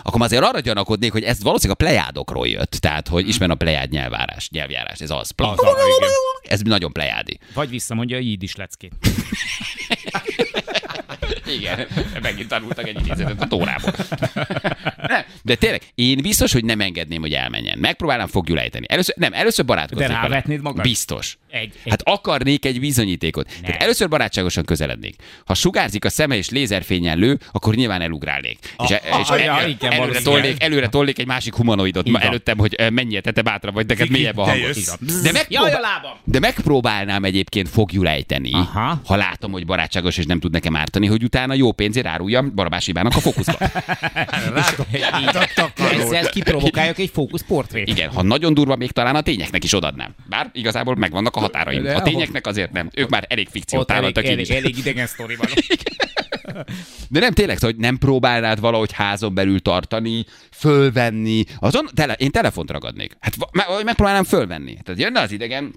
Akkor 0.04 0.19
azért 0.22 0.44
arra 0.44 0.60
gyanakodnék, 0.60 1.12
hogy 1.12 1.24
ez 1.24 1.44
valószínűleg 1.44 1.82
a 1.82 1.84
plejádokról 1.84 2.48
jött. 2.48 2.72
Tehát, 2.72 3.08
hogy 3.08 3.28
ismer 3.28 3.50
a 3.50 3.56
plejád 3.56 3.92
nyelvárás, 3.92 4.50
nyelvjárás. 4.50 5.00
Ez 5.00 5.10
az. 5.10 5.32
Az. 5.36 5.60
Ez 6.42 6.62
nagyon 6.62 6.92
plejádi. 6.92 7.40
Vagy 7.54 7.70
visszamondja 7.70 8.18
a 8.18 8.20
jídis 8.20 8.56
leckét. 8.56 8.94
Igen, 11.60 11.88
megint 12.22 12.48
tanultak 12.48 12.88
egy 12.88 13.00
idézetet 13.00 13.42
a 13.42 13.48
tórából. 13.48 13.94
Nem, 14.98 15.24
de 15.42 15.56
tényleg, 15.56 15.82
én 15.96 16.22
biztos, 16.22 16.52
hogy 16.52 16.66
nem 16.66 16.82
engedném, 16.82 17.22
hogy 17.22 17.34
elmenjen. 17.34 17.78
Megpróbálnám 17.78 18.28
fogjul 18.28 18.60
ejteni. 18.60 18.86
Először, 18.90 19.16
nem, 19.18 19.34
először 19.34 19.66
barátkoznék 19.66 20.08
De 20.08 20.14
rávetnéd 20.14 20.62
magad? 20.62 20.82
Biztos. 20.82 21.38
Egy, 21.50 21.74
egy. 21.84 21.90
Hát 21.90 22.02
akarnék 22.04 22.66
egy 22.66 22.80
bizonyítékot. 22.80 23.52
Tehát 23.62 23.82
először 23.82 24.10
barátságosan 24.10 24.66
közelednék. 24.66 25.16
Ha 25.46 25.54
sugárzik 25.54 26.06
a 26.06 26.10
szeme 26.10 26.36
és 26.36 26.50
lézerfényen 26.50 27.18
lő, 27.18 27.40
akkor 27.52 27.76
nyilván 27.76 28.02
elugrálnék. 28.02 28.58
és, 28.84 28.90
e- 28.90 29.02
és 29.20 29.30
ah, 29.30 29.44
ja, 29.44 29.60
el- 29.60 29.70
igen, 29.70 29.92
előre, 29.92 30.22
tolnék, 30.22 30.64
előre 30.64 30.88
tolnék 30.88 31.20
egy 31.20 31.26
másik 31.26 31.56
humanoidot 31.56 32.10
van. 32.10 32.22
előttem, 32.22 32.58
hogy 32.58 32.74
eh, 32.74 32.90
mennyire 32.90 33.32
te 33.32 33.42
bátrabb 33.42 33.74
vagy, 33.74 33.86
neked 33.86 34.10
mélyebb 34.10 34.38
a 34.38 34.46
te 34.46 34.58
jössz. 34.58 34.96
De, 35.24 35.32
megpróbál... 35.32 36.02
A 36.04 36.20
de 36.24 36.40
megpróbálnám 36.40 37.24
egyébként 37.24 37.70
fogjul 37.70 38.08
ejteni, 38.08 38.52
ha 39.06 39.16
látom, 39.16 39.52
hogy 39.52 39.66
barátságos 39.66 40.18
és 40.18 40.26
nem 40.26 40.40
tud 40.40 40.52
nekem 40.52 40.76
ártani, 40.90 41.08
hogy 41.08 41.24
utána 41.24 41.54
jó 41.54 41.72
pénzért 41.72 42.06
áruljam 42.06 42.52
Barabás 42.56 42.88
Ivánnak 42.88 43.16
a 43.16 43.20
fókuszba. 43.20 43.58
Ezzel 45.92 46.30
kiprovokáljak 46.30 46.98
egy 46.98 47.10
fókuszportrét. 47.14 47.88
Igen, 47.88 48.10
ha 48.10 48.22
nagyon 48.22 48.54
durva, 48.54 48.76
még 48.76 48.92
talán 48.92 49.16
a 49.16 49.22
tényeknek 49.22 49.64
is 49.64 49.74
odadnám. 49.74 50.16
Bár 50.30 50.50
igazából 50.54 50.96
megvannak 50.96 51.36
a 51.36 51.40
határaim. 51.40 51.86
A 51.86 52.02
tényeknek 52.02 52.48
azért 52.48 52.72
nem. 52.72 52.90
Ők 52.94 53.10
már 53.10 53.26
elég 53.30 53.48
fikciót 53.52 53.92
elég, 53.92 54.02
támadtak 54.02 54.26
elég, 54.26 54.40
is. 54.40 54.50
elég 54.50 54.78
idegen 54.78 55.08
sztori 55.08 55.36
van. 55.36 55.48
De 57.10 57.20
nem 57.20 57.34
tényleg, 57.34 57.60
hogy 57.60 57.76
nem 57.76 57.98
próbálnád 57.98 58.60
valahogy 58.60 58.92
házon 58.92 59.34
belül 59.34 59.60
tartani, 59.60 60.26
fölvenni. 60.52 61.44
Azon, 61.60 61.90
tele, 61.94 62.14
én 62.14 62.32
telefont 62.32 62.72
ragadnék. 62.72 63.18
Hát 63.20 63.36
megpróbálnám 63.84 64.24
fölvenni. 64.24 64.78
Tehát 64.84 65.02
jönne 65.02 65.20
az 65.20 65.32
idegen, 65.32 65.74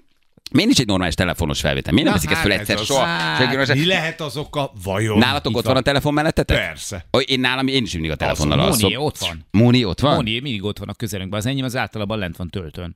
Miért 0.53 0.67
nincs 0.67 0.79
egy 0.79 0.87
normális 0.87 1.13
telefonos 1.13 1.59
felvétel? 1.59 1.93
Miért 1.93 2.07
nem 2.07 2.17
veszik 2.17 2.31
ezt 2.31 2.41
hát 2.41 2.51
egyszer 2.51 2.75
ez 2.75 2.81
az. 2.81 2.87
soha? 2.87 3.03
Hát, 3.03 3.37
Senki 3.37 3.55
nem- 3.55 3.77
Mi 3.77 3.85
lehet 3.85 4.21
az 4.21 4.37
oka? 4.37 4.71
Vajon? 4.83 5.17
Nálatok 5.17 5.57
ott 5.57 5.65
van 5.65 5.75
a 5.75 5.81
telefon 5.81 6.13
mellettetek? 6.13 6.57
Persze. 6.57 7.05
Én 7.25 7.39
nálam, 7.39 7.67
én 7.67 7.83
is 7.83 7.93
mindig 7.93 8.11
a 8.11 8.15
telefonnal 8.15 8.57
Móni 8.57 8.69
alszom. 8.71 8.95
ott 9.03 9.17
van. 9.17 9.45
Móni 9.51 9.85
ott 9.85 9.99
van? 9.99 10.13
Móni 10.15 10.39
mindig 10.39 10.63
ott 10.63 10.77
van 10.77 10.89
a 10.89 10.93
közelünkben. 10.93 11.39
Az 11.39 11.45
enyém 11.45 11.63
az 11.63 11.75
általában 11.75 12.17
lent 12.17 12.37
van 12.37 12.49
töltőn. 12.49 12.95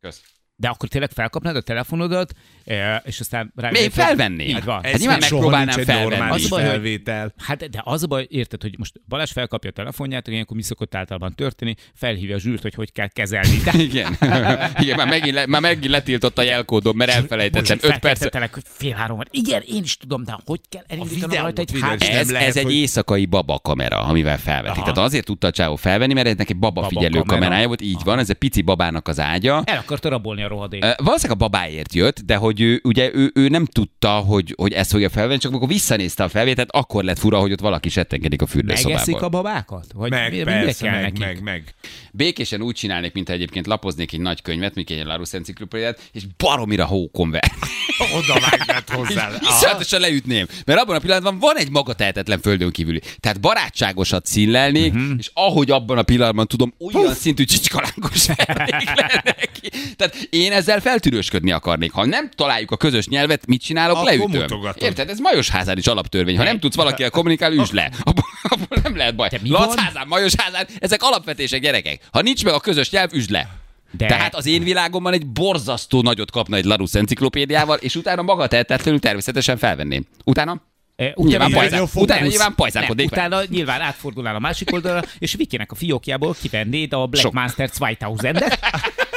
Kösz. 0.00 0.20
De 0.60 0.68
akkor 0.68 0.88
tényleg 0.88 1.10
felkapnád 1.10 1.56
a 1.56 1.60
telefonodat, 1.60 2.32
eh, 2.64 2.96
és 3.04 3.20
aztán 3.20 3.52
rá... 3.56 3.70
Miért 3.70 3.92
felvenni? 3.92 4.44
Így 4.44 4.64
van. 4.64 4.82
Hát 4.82 4.98
nyilván 4.98 5.20
soha 5.20 5.40
megpróbálnám 5.40 5.74
nincs 5.76 5.88
egy 5.88 5.94
felvenni. 5.94 6.30
Az 6.30 6.44
a 6.44 6.48
baj, 6.48 6.62
hogy- 6.62 6.70
felvétel. 6.70 7.32
Hát, 7.38 7.70
de 7.70 7.80
az 7.84 8.02
a 8.02 8.06
baj, 8.06 8.26
érted, 8.30 8.62
hogy 8.62 8.74
most 8.78 9.00
Balázs 9.08 9.30
felkapja 9.32 9.70
a 9.70 9.72
telefonját, 9.72 10.28
ilyenkor 10.28 10.56
mi 10.56 10.62
szokott 10.62 10.94
általában 10.94 11.34
történni, 11.34 11.74
felhívja 11.94 12.34
a 12.36 12.38
zsűrt, 12.38 12.62
hogy 12.62 12.74
hogy 12.74 12.92
kell 12.92 13.06
kezelni. 13.08 13.56
De 13.64 13.72
Igen. 13.88 14.16
Igen, 14.82 14.96
már 14.96 15.06
megint, 15.08 15.34
le, 15.34 15.46
már 15.46 15.60
megint 15.60 15.86
letiltott 15.92 16.38
a 16.38 16.42
jelkódom, 16.42 16.96
mert 16.96 17.10
elfelejtettem. 17.10 17.76
Öt 17.76 17.80
perc. 17.80 17.90
Felkeltettelek, 18.00 18.54
hogy 18.54 18.62
fél 18.66 18.94
három 18.94 19.16
van. 19.16 19.26
Igen, 19.30 19.62
én 19.66 19.82
is 19.82 19.96
tudom, 19.96 20.24
de 20.24 20.38
hogy 20.44 20.60
kell 20.68 20.84
elindítanom 20.88 21.36
rajta 21.42 21.60
egy 21.60 21.72
videót. 21.72 22.02
hát... 22.02 22.02
Ez, 22.02 22.30
lehet, 22.30 22.48
ez 22.48 22.56
egy 22.56 22.64
hogy- 22.64 22.74
éjszakai 22.74 23.26
baba 23.26 23.58
kamera, 23.58 24.00
amivel 24.02 24.38
felvetik. 24.38 24.82
Aha. 24.82 24.92
Tehát 24.92 25.08
azért 25.08 25.24
tudta 25.24 25.46
a 25.46 25.50
csávó 25.50 25.76
felvenni, 25.76 26.12
mert 26.12 26.26
ennek 26.26 26.50
egy 26.50 26.56
baba, 26.56 26.80
Baba 26.80 26.88
figyelő 26.88 27.20
kamerája 27.20 27.66
volt, 27.66 27.80
így 27.80 28.00
van, 28.04 28.18
ez 28.18 28.30
egy 28.30 28.36
pici 28.36 28.62
babának 28.62 29.08
az 29.08 29.20
ágya. 29.20 29.62
El 29.64 29.78
akarta 29.78 30.08
rabolni 30.08 30.42
a 30.42 30.48
rohadék. 30.50 30.80
Valószínűleg 30.82 31.30
a 31.30 31.34
babáért 31.48 31.94
jött, 31.94 32.20
de 32.20 32.36
hogy 32.36 32.60
ő, 32.60 32.80
ugye 32.84 33.10
ő, 33.14 33.30
ő 33.34 33.48
nem 33.48 33.64
tudta, 33.64 34.10
hogy, 34.10 34.54
hogy 34.56 34.72
ezt 34.72 34.90
fogja 34.90 35.08
felvenni, 35.08 35.38
csak 35.38 35.50
amikor 35.50 35.68
visszanézte 35.68 36.22
a 36.24 36.28
felvételt, 36.28 36.68
akkor 36.72 37.04
lett 37.04 37.18
fura, 37.18 37.38
hogy 37.38 37.52
ott 37.52 37.60
valaki 37.60 37.88
settenkedik 37.88 38.42
a 38.42 38.46
Megeszik 38.54 38.84
fürdőszobában. 38.86 39.22
a 39.22 39.28
babákat? 39.28 39.86
Vagy 39.94 40.10
Meg, 40.10 40.30
mire 40.32 40.44
persze, 40.44 40.84
kell 40.84 41.00
meg, 41.00 41.02
nekik? 41.02 41.20
meg, 41.24 41.42
meg. 41.42 41.74
Békésen 42.12 42.62
úgy 42.62 42.74
csinálnék, 42.74 43.12
mint 43.12 43.28
egyébként 43.28 43.66
lapoznék 43.66 44.12
egy 44.12 44.20
nagy 44.20 44.42
könyvet, 44.42 44.74
mint 44.74 44.90
egy 44.90 45.04
Larus 45.04 45.32
enciklopédiát, 45.32 46.08
és 46.12 46.22
baromira 46.36 46.84
hókon 46.84 47.30
ver. 47.30 47.50
Oda 48.18 48.40
vágnád 48.50 48.88
hozzá. 48.88 49.28
Iszonyatosan 49.50 50.00
leütném. 50.00 50.46
Mert 50.66 50.80
abban 50.80 50.96
a 50.96 50.98
pillanatban 50.98 51.38
van 51.38 51.56
egy 51.56 51.70
maga 51.70 51.92
tehetetlen 51.92 52.40
földön 52.40 52.70
kívüli. 52.70 53.00
Tehát 53.20 53.40
barátságosat 53.40 54.26
színlelnék, 54.26 54.92
Mhm. 54.92 55.00
uh-huh. 55.02 55.16
és 55.18 55.30
ahogy 55.34 55.70
abban 55.70 55.98
a 55.98 56.02
pillanatban 56.02 56.46
tudom, 56.46 56.74
olyan 56.94 57.08
Puff. 57.08 57.16
szintű 57.18 57.44
csicskalánkos 57.44 58.26
vernék 58.26 58.88
le 59.00 59.22
neki. 59.24 59.68
Tehát 59.96 60.28
én 60.40 60.52
ezzel 60.52 60.80
feltűrősködni 60.80 61.50
akarnék. 61.52 61.92
Ha 61.92 62.06
nem 62.06 62.30
találjuk 62.36 62.70
a 62.70 62.76
közös 62.76 63.06
nyelvet, 63.08 63.46
mit 63.46 63.62
csinálok? 63.62 63.96
Akkor 63.96 64.08
Leütöm. 64.08 64.40
mutogatod. 64.40 64.82
Érted? 64.82 65.08
Ez 65.10 65.18
Majosházán 65.18 65.78
is 65.78 65.86
alaptörvény. 65.86 66.36
Ha 66.36 66.44
nem 66.44 66.58
tudsz 66.60 66.74
valakivel 66.76 67.10
kommunikálni, 67.10 67.56
üsd 67.56 67.74
le. 67.74 67.90
Abból, 68.02 68.78
nem 68.82 68.96
lehet 68.96 69.14
baj. 69.16 69.28
mi 69.42 69.48
van? 69.50 69.60
Lacházán, 69.66 70.06
Majosházán, 70.08 70.66
ezek 70.78 71.02
alapvetések 71.02 71.60
gyerekek. 71.60 72.00
Ha 72.12 72.22
nincs 72.22 72.44
meg 72.44 72.54
a 72.54 72.60
közös 72.60 72.90
nyelv, 72.90 73.10
üsd 73.12 73.30
le. 73.30 73.48
De- 73.92 74.06
Tehát 74.06 74.34
az 74.34 74.46
én 74.46 74.62
világomban 74.62 75.12
egy 75.12 75.26
borzasztó 75.26 76.02
nagyot 76.02 76.30
kapna 76.30 76.56
egy 76.56 76.64
Larus 76.64 76.94
enciklopédiával, 76.94 77.76
és 77.76 77.94
utána 77.96 78.22
maga 78.22 78.46
tehetetlenül 78.46 79.00
természetesen 79.00 79.56
felvenném. 79.56 80.04
Utána 80.24 80.68
E, 80.96 81.12
Nyilván, 81.16 81.50
Milyen 81.50 81.68
pajzán, 81.68 81.88
utána 81.94 82.26
nyilván 82.26 82.54
vele. 82.56 83.02
utána 83.04 83.40
nyilván 83.48 83.80
átfordulnál 83.80 84.34
a 84.34 84.38
másik 84.38 84.72
oldalra, 84.72 85.02
és 85.18 85.34
Vikinek 85.34 85.72
a 85.72 85.74
fiókjából 85.74 86.34
kivennéd 86.42 86.92
a 86.92 87.06
Black 87.06 87.24
Sok. 87.24 87.32
Master 87.32 87.70
2000-et. 87.78 88.58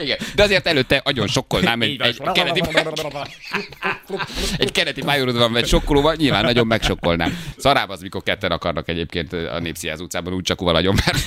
Igen, 0.00 0.18
de 0.34 0.42
azért 0.42 0.66
előtte 0.66 1.00
nagyon 1.04 1.26
sokkolnám 1.26 1.82
egy, 1.82 1.98
van. 1.98 2.08
egy 2.08 2.20
keleti, 2.32 2.60
egy 4.56 4.72
keleti 4.72 5.02
májorodban 5.02 5.52
vagy 5.52 5.66
sokkolóval, 5.66 6.14
nyilván 6.14 6.44
nagyon 6.44 6.66
megsokkolnám. 6.66 7.38
Szarább 7.56 7.88
az, 7.88 8.00
mikor 8.00 8.22
ketten 8.22 8.50
akarnak 8.50 8.88
egyébként 8.88 9.32
a 9.32 9.58
Népsziáz 9.58 10.00
utcában 10.00 10.32
úgy 10.32 10.42
csak 10.42 10.60
nagyon, 10.60 10.94
mert 11.04 11.18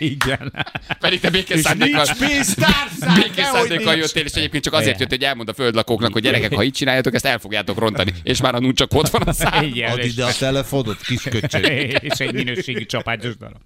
Igen. 0.00 0.52
pedig 1.00 1.20
te 1.20 1.30
békés 1.30 1.56
És 1.56 1.62
szándékkal, 1.62 2.04
békés 2.18 3.44
szándékkal 3.52 3.96
jöttél, 3.96 4.24
és 4.24 4.32
egyébként 4.32 4.64
csak 4.64 4.72
azért 4.72 5.00
jött, 5.00 5.08
hogy 5.08 5.22
elmond 5.22 5.48
a 5.48 5.54
földlakóknak, 5.54 6.12
hogy 6.12 6.22
gyerekek, 6.22 6.54
ha 6.54 6.62
így 6.62 6.72
csináljátok, 6.72 7.14
ezt 7.14 7.26
el 7.26 7.38
fogjátok 7.38 7.78
rontani, 7.78 8.12
és 8.22 8.40
már 8.40 8.54
a 8.54 8.58
nun 8.58 8.74
csak 8.74 8.94
ott 8.94 9.08
van 9.08 9.22
a 9.22 9.32
szám. 9.32 9.72
Add 9.86 10.00
ide 10.00 10.24
a 10.24 10.32
telefonot, 10.38 11.00
kis 11.00 11.22
köcsög. 11.22 11.64
és 12.08 12.18
egy 12.18 12.32
minőségi 12.32 12.86
csapágyos 12.86 13.36
darab. 13.36 13.60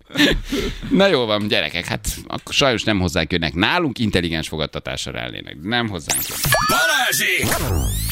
Na 0.90 1.06
jó 1.06 1.24
van, 1.24 1.48
gyerekek, 1.48 1.84
hát 1.84 2.08
akkor 2.26 2.54
sajnos 2.54 2.84
nem 2.84 3.00
hozzánk 3.00 3.32
jönnek. 3.32 3.54
Nálunk 3.54 3.98
intelligens 4.18 4.48
fogadtatásra 4.48 5.18
elnének. 5.18 5.56
Nem 5.62 5.88
hozzánk. 5.88 6.22
Balázsi! 6.68 7.42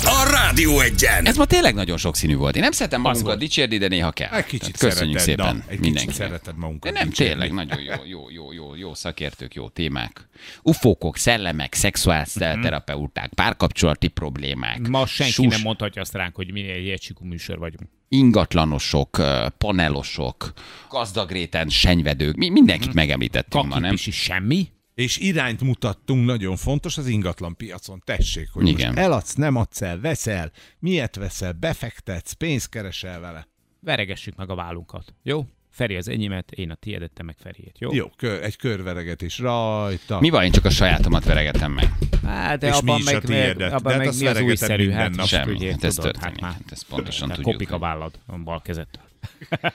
A 0.04 0.28
Rádió 0.30 0.80
egyen! 0.80 1.26
Ez 1.26 1.36
ma 1.36 1.44
tényleg 1.44 1.74
nagyon 1.74 1.96
sokszínű 1.96 2.36
volt. 2.36 2.56
Én 2.56 2.62
nem 2.62 2.70
szeretem 2.72 3.00
magunkat 3.00 3.38
dicsérni, 3.38 3.78
de 3.78 3.88
néha 3.88 4.10
kell. 4.10 4.30
Egy 4.30 4.44
kicsit 4.44 4.78
Tehát 4.78 4.94
köszönjük 4.94 5.18
szereted, 5.18 5.44
szépen 5.44 5.56
na, 5.56 5.62
egy 5.62 5.66
kicsit 5.68 5.80
mindenkinek. 5.80 6.16
szereted 6.16 6.56
magunkat 6.56 6.92
De 6.92 6.98
nem, 6.98 7.08
dicsérni. 7.08 7.32
tényleg, 7.32 7.52
nagyon 7.66 7.80
jó, 7.82 7.92
jó, 8.06 8.30
jó, 8.30 8.52
jó, 8.52 8.74
jó 8.74 8.94
szakértők, 8.94 9.54
jó 9.54 9.68
témák. 9.68 10.28
Ufókok, 10.62 11.16
szellemek, 11.16 11.74
szexuális 11.74 12.32
terapeuták, 12.32 13.32
párkapcsolati 13.34 14.08
problémák. 14.08 14.88
Ma 14.88 15.06
senki 15.06 15.32
sus- 15.32 15.50
nem 15.50 15.60
mondhatja 15.60 16.02
azt 16.02 16.14
ránk, 16.14 16.34
hogy 16.34 16.52
mi 16.52 16.68
egy 16.68 16.88
egysikú 16.88 17.24
műsor 17.24 17.58
vagyunk. 17.58 17.88
Ingatlanosok, 18.08 19.20
panelosok, 19.58 20.52
gazdagréten 20.88 21.68
senyvedők, 21.68 22.36
mi, 22.36 22.48
mindenkit 22.48 22.94
megemlítettünk 22.94 23.64
ma, 23.64 23.68
nem? 23.74 23.82
Kakipisi 23.82 24.10
semmi? 24.10 24.68
És 24.96 25.18
irányt 25.18 25.60
mutattunk, 25.60 26.26
nagyon 26.26 26.56
fontos 26.56 26.98
az 26.98 27.06
ingatlan 27.06 27.56
piacon. 27.56 28.02
Tessék, 28.04 28.48
hogy 28.52 28.68
Igen. 28.68 28.86
most 28.86 28.98
eladsz, 28.98 29.34
nem 29.34 29.56
adsz 29.56 29.82
el, 29.82 30.00
veszel, 30.00 30.50
miért 30.78 31.16
veszel, 31.16 31.52
befektetsz, 31.52 32.32
pénzt 32.32 32.68
keresel 32.68 33.20
vele. 33.20 33.48
Veregessük 33.80 34.36
meg 34.36 34.50
a 34.50 34.54
vállunkat. 34.54 35.14
Jó? 35.22 35.44
Feri 35.70 35.96
az 35.96 36.08
enyémet, 36.08 36.50
én 36.50 36.70
a 36.70 36.74
tiédet, 36.74 37.10
te 37.12 37.22
meg 37.22 37.36
Feriét. 37.42 37.76
Jó? 37.78 37.94
Jó, 37.94 38.10
kör, 38.16 38.42
egy 38.42 38.56
körveregetés 38.56 39.38
rajta. 39.38 40.20
Mi 40.20 40.30
van, 40.30 40.44
én 40.44 40.50
csak 40.52 40.64
a 40.64 40.70
sajátomat 40.70 41.24
veregetem 41.24 41.72
meg. 41.72 41.92
Hát, 42.24 42.58
de 42.58 42.66
És 42.66 42.80
mi 42.80 42.90
abban 42.90 42.98
is 42.98 43.06
a 43.06 43.12
meg, 43.12 43.14
meg, 43.14 43.24
tiédet? 43.24 43.72
abban 43.72 43.92
De 43.92 44.04
hát 44.04 44.06
meg 44.06 44.18
mi 44.18 44.26
az 44.26 44.40
újszerű? 44.40 44.90
Hát 44.90 45.16
nap. 45.16 45.46
ugye, 45.46 45.70
hát 45.70 45.84
ez 45.84 45.94
tudod, 45.94 46.12
történik, 46.12 46.40
már. 46.40 46.52
hát 46.52 46.62
ezt 46.70 46.86
pontosan 46.86 47.28
De 47.28 47.34
tudjuk, 47.34 47.52
Kopik 47.52 47.72
a 47.72 47.78
vállad 47.78 48.18
a 48.26 48.38
bal 48.38 48.62
kezettől. 48.62 49.04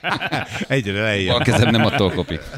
Egyre 0.68 1.00
lejjebb. 1.02 1.34
Bal 1.34 1.44
kezem 1.44 1.70
nem 1.70 1.84
attól 1.84 2.10
kopik. 2.10 2.40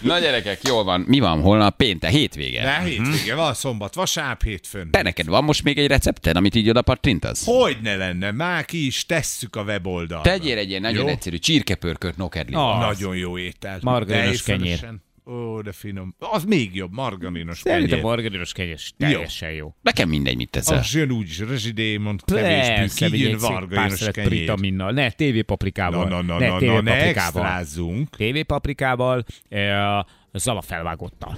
Na 0.00 0.18
gyerekek, 0.18 0.60
jól 0.62 0.84
van. 0.84 1.00
Mi 1.00 1.18
van 1.18 1.40
holnap? 1.40 1.76
Péntek, 1.76 2.10
hétvége. 2.10 2.62
De 2.62 2.80
hétvége 2.80 3.34
van, 3.34 3.54
szombat, 3.54 3.94
vasárnap, 3.94 4.42
hétfőn. 4.42 4.90
Te 4.90 5.02
neked 5.02 5.26
van 5.26 5.44
most 5.44 5.62
még 5.62 5.78
egy 5.78 5.86
recepted, 5.86 6.36
amit 6.36 6.54
így 6.54 6.68
oda 6.68 6.82
pattintasz? 6.82 7.44
Hogy 7.44 7.76
ne 7.82 7.96
lenne, 7.96 8.30
már 8.30 8.64
ki 8.64 8.86
is 8.86 9.06
tesszük 9.06 9.56
a 9.56 9.62
weboldalra. 9.62 10.22
Tegyél 10.22 10.58
egy 10.58 10.68
ilyen 10.68 10.80
nagyon 10.80 11.04
Jó? 11.04 11.08
egyszerű 11.08 11.36
csirkepörkölt 11.36 12.16
nokedli. 12.16 12.54
Ah. 12.54 12.78
Nagyon 12.78 13.16
jó 13.16 13.38
étel. 13.38 13.78
Margarinos 13.80 14.42
kenyér. 14.42 14.88
Ó, 15.26 15.60
de 15.60 15.72
finom. 15.72 16.14
Az 16.18 16.44
még 16.44 16.74
jobb, 16.74 16.92
margarinos 16.92 17.58
Szerintem 17.58 17.88
kenyér. 17.88 18.04
margarinos 18.04 18.52
kenyes 18.52 18.94
teljesen 18.98 19.50
jó. 19.52 19.74
Nekem 19.82 20.08
mindegy, 20.08 20.36
mit 20.36 20.50
teszel. 20.50 20.78
Az 20.78 20.94
jön 20.94 21.10
úgy 21.10 21.28
is, 21.28 21.38
rezsidémon, 21.38 22.16
kevés 22.24 22.42
Persze, 22.66 22.80
bűk, 22.80 23.00
így 23.00 23.10
vigy 23.10 23.20
jön 23.20 23.32
egy 23.32 23.38
szép 23.38 23.48
pár 23.50 23.60
margarinos 23.60 24.08
kenyér. 24.10 24.28
pritaminnal. 24.28 24.92
Ne, 24.92 25.10
TV 25.10 25.38
paprikával. 25.46 26.08
Na, 26.08 26.22
na, 26.22 26.38
na, 26.38 26.38
ne, 26.38 26.48
na, 26.48 26.58
TV 26.58 26.64
na, 26.64 26.80
ne 26.80 26.90
paprikával. 26.90 27.42
extrázzunk. 27.42 28.16
TV 28.16 28.40
paprikával, 28.46 29.24
eh, 29.48 30.00
zala 30.32 30.60
felvágottal. 30.62 31.36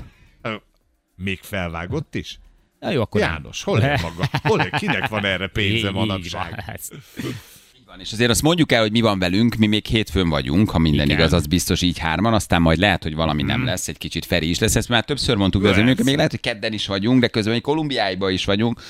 Még 1.17 1.39
felvágott 1.43 2.15
is? 2.15 2.39
Na 2.81 2.91
jó, 2.91 3.01
akkor 3.01 3.21
nem. 3.21 3.31
János, 3.31 3.63
hol 3.63 3.81
maga? 4.03 4.29
Hol? 4.43 4.71
Kinek 4.71 5.09
van 5.09 5.25
erre 5.25 5.47
pénze 5.49 5.91
manapság? 5.91 6.65
Van, 7.97 8.05
És 8.05 8.13
azért 8.13 8.31
azt 8.31 8.43
mondjuk 8.43 8.73
el, 8.73 8.81
hogy 8.81 8.91
mi 8.91 9.01
van 9.01 9.19
velünk, 9.19 9.55
mi 9.55 9.67
még 9.67 9.87
hétfőn 9.87 10.29
vagyunk, 10.29 10.71
ha 10.71 10.79
minden 10.79 11.05
Igen. 11.05 11.19
igaz, 11.19 11.33
az 11.33 11.47
biztos 11.47 11.83
így 11.83 11.99
hárman, 11.99 12.35
aztán 12.35 12.63
majd 12.63 12.79
lehet, 12.79 13.03
hogy 13.03 13.15
valami 13.15 13.43
nem 13.43 13.65
lesz, 13.65 13.89
egy 13.89 13.99
kicsit 13.99 14.25
Feri 14.25 14.49
is 14.49 14.59
lesz, 14.59 14.77
ezt 14.77 14.89
már 14.89 15.05
többször 15.05 15.37
mondtuk, 15.37 15.63
de 15.63 15.69
azért 15.69 16.05
még 16.05 16.17
lehet, 16.17 16.31
hogy 16.31 16.41
kedden 16.41 16.73
is 16.73 16.87
vagyunk, 16.87 17.21
de 17.21 17.29
közben 17.29 17.53
még 17.53 17.63
Kolumbiáiba 17.63 18.31
is 18.31 18.45
vagyunk, 18.45 18.81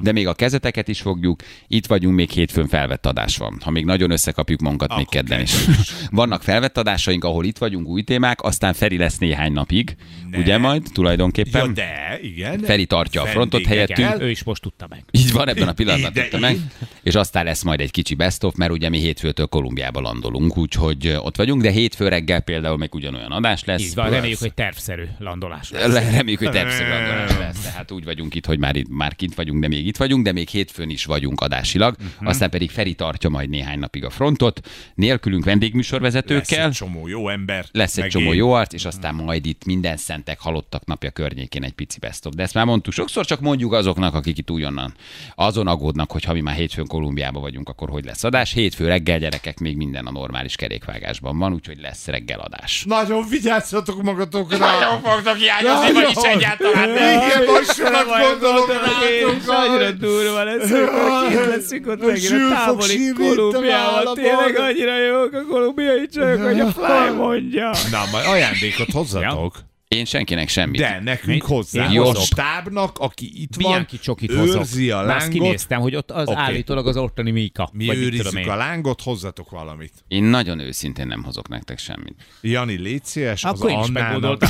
de 0.00 0.12
még 0.12 0.26
a 0.26 0.34
kezeteket 0.34 0.88
is 0.88 1.00
fogjuk, 1.00 1.42
itt 1.68 1.86
vagyunk, 1.86 2.14
még 2.14 2.30
hétfőn 2.30 2.68
felvett 2.68 3.06
adás 3.06 3.36
van. 3.36 3.58
Ha 3.64 3.70
még 3.70 3.84
nagyon 3.84 4.10
összekapjuk 4.10 4.60
magunkat, 4.60 4.96
még 4.96 5.08
kedden 5.08 5.40
is. 5.40 5.52
Vannak 6.10 6.42
felvett 6.42 6.78
adásaink, 6.78 7.24
ahol 7.24 7.44
itt 7.44 7.58
vagyunk, 7.58 7.86
új 7.86 8.02
témák, 8.02 8.42
aztán 8.42 8.72
Feri 8.72 8.96
lesz 8.96 9.18
néhány 9.18 9.52
napig, 9.52 9.96
Ne. 10.30 10.38
ugye 10.38 10.58
majd 10.58 10.82
tulajdonképpen. 10.92 11.66
Ja, 11.66 11.72
de, 11.72 12.18
igen. 12.22 12.60
Feri 12.60 12.86
tartja 12.86 13.22
a 13.22 13.26
frontot 13.26 13.66
helyettünk. 13.66 14.16
Ő 14.20 14.30
is 14.30 14.42
most 14.42 14.62
tudta 14.62 14.86
meg. 14.88 15.04
Így 15.10 15.32
van, 15.32 15.48
ebben 15.48 15.68
a 15.68 15.72
pillanatban 15.72 16.12
tudta 16.12 16.38
meg. 16.38 16.58
És 17.02 17.14
aztán 17.14 17.44
lesz 17.44 17.62
majd 17.62 17.80
egy 17.80 17.90
kicsi 17.90 18.14
best 18.14 18.40
of, 18.54 18.58
mert 18.60 18.72
ugye 18.72 18.88
mi 18.88 18.98
hétfőtől 18.98 19.46
Kolumbiába 19.46 20.00
landolunk, 20.00 20.56
úgyhogy 20.56 21.16
ott 21.22 21.36
vagyunk, 21.36 21.62
de 21.62 21.70
hétfő 21.70 22.08
reggel 22.08 22.40
például 22.40 22.76
még 22.76 22.94
ugyanolyan 22.94 23.30
adás 23.32 23.64
lesz. 23.64 23.82
Így 23.82 23.94
van, 23.94 24.10
reméljük, 24.10 24.38
hogy 24.38 24.54
tervszerű 24.54 25.04
landolás. 25.18 25.70
lesz. 25.70 25.92
Le- 25.92 26.10
Reméljük, 26.10 26.38
hogy 26.38 26.50
természetesen 26.50 26.98
landolás 27.04 27.38
lesz. 27.38 27.62
Tehát 27.62 27.90
úgy 27.90 28.04
vagyunk 28.04 28.34
itt, 28.34 28.46
hogy 28.46 28.58
már, 28.58 28.76
itt, 28.76 28.88
már 28.88 29.16
kint 29.16 29.34
vagyunk, 29.34 29.60
de 29.60 29.68
még 29.68 29.86
itt 29.86 29.96
vagyunk, 29.96 30.24
de 30.24 30.32
még 30.32 30.48
hétfőn 30.48 30.90
is 30.90 31.04
vagyunk 31.04 31.40
adásilag. 31.40 31.96
Mhm. 32.18 32.26
Aztán 32.26 32.50
pedig 32.50 32.70
Feri 32.70 32.94
tartja 32.94 33.28
majd 33.30 33.48
néhány 33.48 33.78
napig 33.78 34.04
a 34.04 34.10
frontot. 34.10 34.60
Nélkülünk 34.94 35.44
Lesz 35.44 35.52
vendégműsorvezetőkkel. 35.54 36.66
egy 36.66 36.72
csomó 36.72 37.08
jó 37.08 37.28
ember. 37.28 37.64
Lesz 37.72 37.96
egy 37.98 38.08
csomó 38.08 38.30
én. 38.32 38.34
jó 38.38 38.52
arc, 38.52 38.72
és 38.72 38.84
aztán 38.84 39.14
majd 39.14 39.46
itt 39.46 39.64
minden 39.64 39.96
szentek 39.96 40.40
halottak 40.40 40.84
napja 40.86 41.10
környékén 41.10 41.64
egy 41.64 41.72
pici 41.72 41.98
best 41.98 42.26
of. 42.26 42.34
De 42.34 42.42
ezt 42.42 42.54
már 42.54 42.64
mondtuk 42.64 42.92
sokszor, 42.92 43.26
csak 43.26 43.40
mondjuk 43.40 43.72
azoknak, 43.72 44.14
akik 44.14 44.38
itt 44.38 44.50
újonnan 44.50 44.94
azon 45.34 45.66
aggódnak, 45.66 46.10
hogy 46.12 46.24
ha 46.24 46.32
mi 46.32 46.40
már 46.40 46.54
hétfőn 46.54 46.86
Kolumbiába 46.86 47.40
vagyunk, 47.40 47.68
akkor 47.68 47.88
hogy 47.88 48.04
lesz 48.04 48.24
adás. 48.24 48.43
Hétfő 48.52 48.86
reggel 48.86 49.18
gyerekek 49.18 49.58
még 49.58 49.76
minden 49.76 50.06
a 50.06 50.10
normális 50.10 50.56
kerékvágásban 50.56 51.38
van, 51.38 51.52
úgyhogy 51.52 51.78
lesz 51.80 52.06
reggel 52.06 52.38
adás. 52.40 52.84
Nagyon 52.86 53.28
vigyázzatok 53.28 54.02
magatokra! 54.02 54.58
Nagyon 54.58 55.02
fogtok 55.02 55.36
hiányozni, 55.36 55.92
vagyis 55.92 56.22
egyáltalán 56.22 56.88
nem. 56.88 57.28
Igen, 57.28 57.44
most 57.46 57.74
sokat 57.74 58.06
gondolom 58.06 58.68
rátok. 58.68 59.42
Annyira 59.46 59.90
durva 59.90 60.44
lesz, 60.44 60.70
hogy 60.70 60.88
kint 61.28 61.46
leszünk 61.46 61.86
ott 61.86 62.06
megint 62.06 62.30
a 62.32 62.54
távoli 62.54 63.12
Kolumbiával. 63.12 64.14
Tényleg 64.14 64.56
annyira 64.58 64.98
jók 65.04 65.32
a 65.32 65.44
kolumbiai 65.50 66.08
csajok, 66.08 66.42
hogy 66.42 66.60
a 66.60 66.70
Fly 66.70 67.14
mondja. 67.16 67.70
Na, 67.90 68.04
majd 68.12 68.26
ajándékot 68.26 68.90
hozzatok. 68.92 69.54
Én 69.94 70.04
senkinek 70.04 70.48
semmit. 70.48 70.80
De 70.80 71.00
nekünk 71.04 71.26
Mit? 71.32 71.42
hozzá. 71.42 71.90
Én 71.90 72.00
A 72.00 72.04
hozok. 72.04 72.22
stábnak, 72.22 72.98
aki 72.98 73.30
itt 73.42 73.54
van, 73.54 73.66
Milyen 73.70 73.86
kicsokit 73.86 74.32
hozok? 74.34 74.60
őrzi 74.60 74.90
a 74.90 74.96
Már 74.96 75.04
azt 75.16 75.18
lángot. 75.26 75.42
kinéztem, 75.42 75.80
hogy 75.80 75.96
ott 75.96 76.10
az 76.10 76.28
Oké. 76.28 76.38
állítólag 76.40 76.86
az 76.86 76.96
ottani 76.96 77.30
Mika. 77.30 77.68
Mi 77.72 77.86
vagy 77.86 77.96
őrizzük 77.96 78.46
a 78.46 78.54
lángot, 78.56 79.00
hozzatok 79.02 79.50
valamit. 79.50 79.92
Én 80.08 80.22
nagyon 80.24 80.58
őszintén 80.58 81.06
nem 81.06 81.22
hozok 81.22 81.48
nektek 81.48 81.78
semmit. 81.78 82.14
Jani, 82.40 82.74
légy 82.76 83.04
szíves, 83.04 83.44
Akkor 83.44 83.70
az 83.72 83.80
is 83.82 83.88
Annának. 83.96 84.40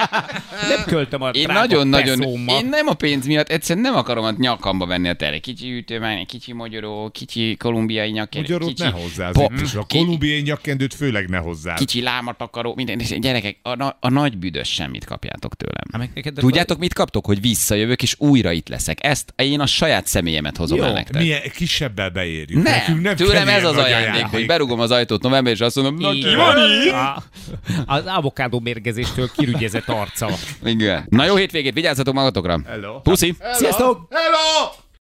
nem 0.68 0.84
költöm 0.86 1.22
a 1.22 1.28
Én 1.28 1.46
nagyon-nagyon, 1.52 2.20
én 2.48 2.66
nem 2.68 2.86
a 2.86 2.94
pénz 2.94 3.26
miatt, 3.26 3.48
egyszerűen 3.48 3.84
nem 3.84 3.94
akarom 3.96 4.24
a 4.24 4.30
nyakamba 4.38 4.86
venni 4.86 5.08
a 5.08 5.14
tere. 5.14 5.38
Kicsi 5.38 5.76
ütőmány, 5.76 6.26
kicsi 6.26 6.52
magyaró, 6.52 7.10
kicsi 7.12 7.56
kolumbiai 7.56 8.10
nyakkendő, 8.10 8.52
Magyarót 8.52 8.74
kicsi 8.74 8.82
ne 8.82 8.90
hozzá, 9.00 9.30
pop. 9.30 9.52
A 9.76 9.86
kolumbiai 9.88 10.40
nyakkendőt 10.40 10.94
főleg 10.94 11.28
ne 11.28 11.38
hozzá. 11.38 11.74
kicsi 11.74 12.00
lámatakaró, 12.02 12.74
minden. 12.74 12.98
Gyerekek, 13.20 13.58
a, 13.62 13.74
na- 13.74 13.96
a 14.00 14.10
nagy 14.10 14.38
büdös 14.38 14.57
semmit 14.64 15.04
kapjátok 15.04 15.54
tőlem. 15.56 15.84
Hát 15.92 16.00
meg 16.00 16.10
neked- 16.14 16.34
Tudjátok, 16.34 16.78
mit 16.78 16.92
kaptok? 16.94 17.26
Hogy 17.26 17.40
visszajövök, 17.40 18.02
és 18.02 18.14
újra 18.18 18.52
itt 18.52 18.68
leszek. 18.68 19.04
Ezt 19.04 19.32
én 19.36 19.60
a 19.60 19.66
saját 19.66 20.06
személyemet 20.06 20.56
hozom 20.56 20.78
Jó, 20.78 20.84
el 20.84 20.92
nektek. 20.92 21.22
milyen 21.22 21.40
kisebbel 21.54 22.10
beérjük. 22.10 22.62
Nem, 22.62 22.74
Nekünk 22.74 23.02
nem 23.02 23.16
tőlem 23.16 23.48
ez 23.48 23.64
az 23.64 23.74
nagy 23.74 23.84
ajándék, 23.84 24.24
hogy 24.24 24.46
berugom 24.46 24.80
az 24.80 24.90
ajtót 24.90 25.22
november, 25.22 25.52
és 25.52 25.60
azt 25.60 25.76
mondom, 25.76 25.94
na 25.96 26.10
ki 26.12 26.34
van. 26.34 26.56
Az 27.86 28.02
avokádó 28.06 28.60
mérgezéstől 28.60 29.30
kirügyezett 29.36 29.88
arca. 29.88 30.30
Igen. 30.64 31.06
Na 31.08 31.24
jó 31.24 31.36
hétvégét, 31.36 31.74
vigyázzatok 31.74 32.14
magatokra. 32.14 32.60
Hello. 32.66 33.00
Puszi! 33.00 33.34
Hello. 33.38 33.54
Sziasztok! 33.54 34.08
Hello! 34.10 34.70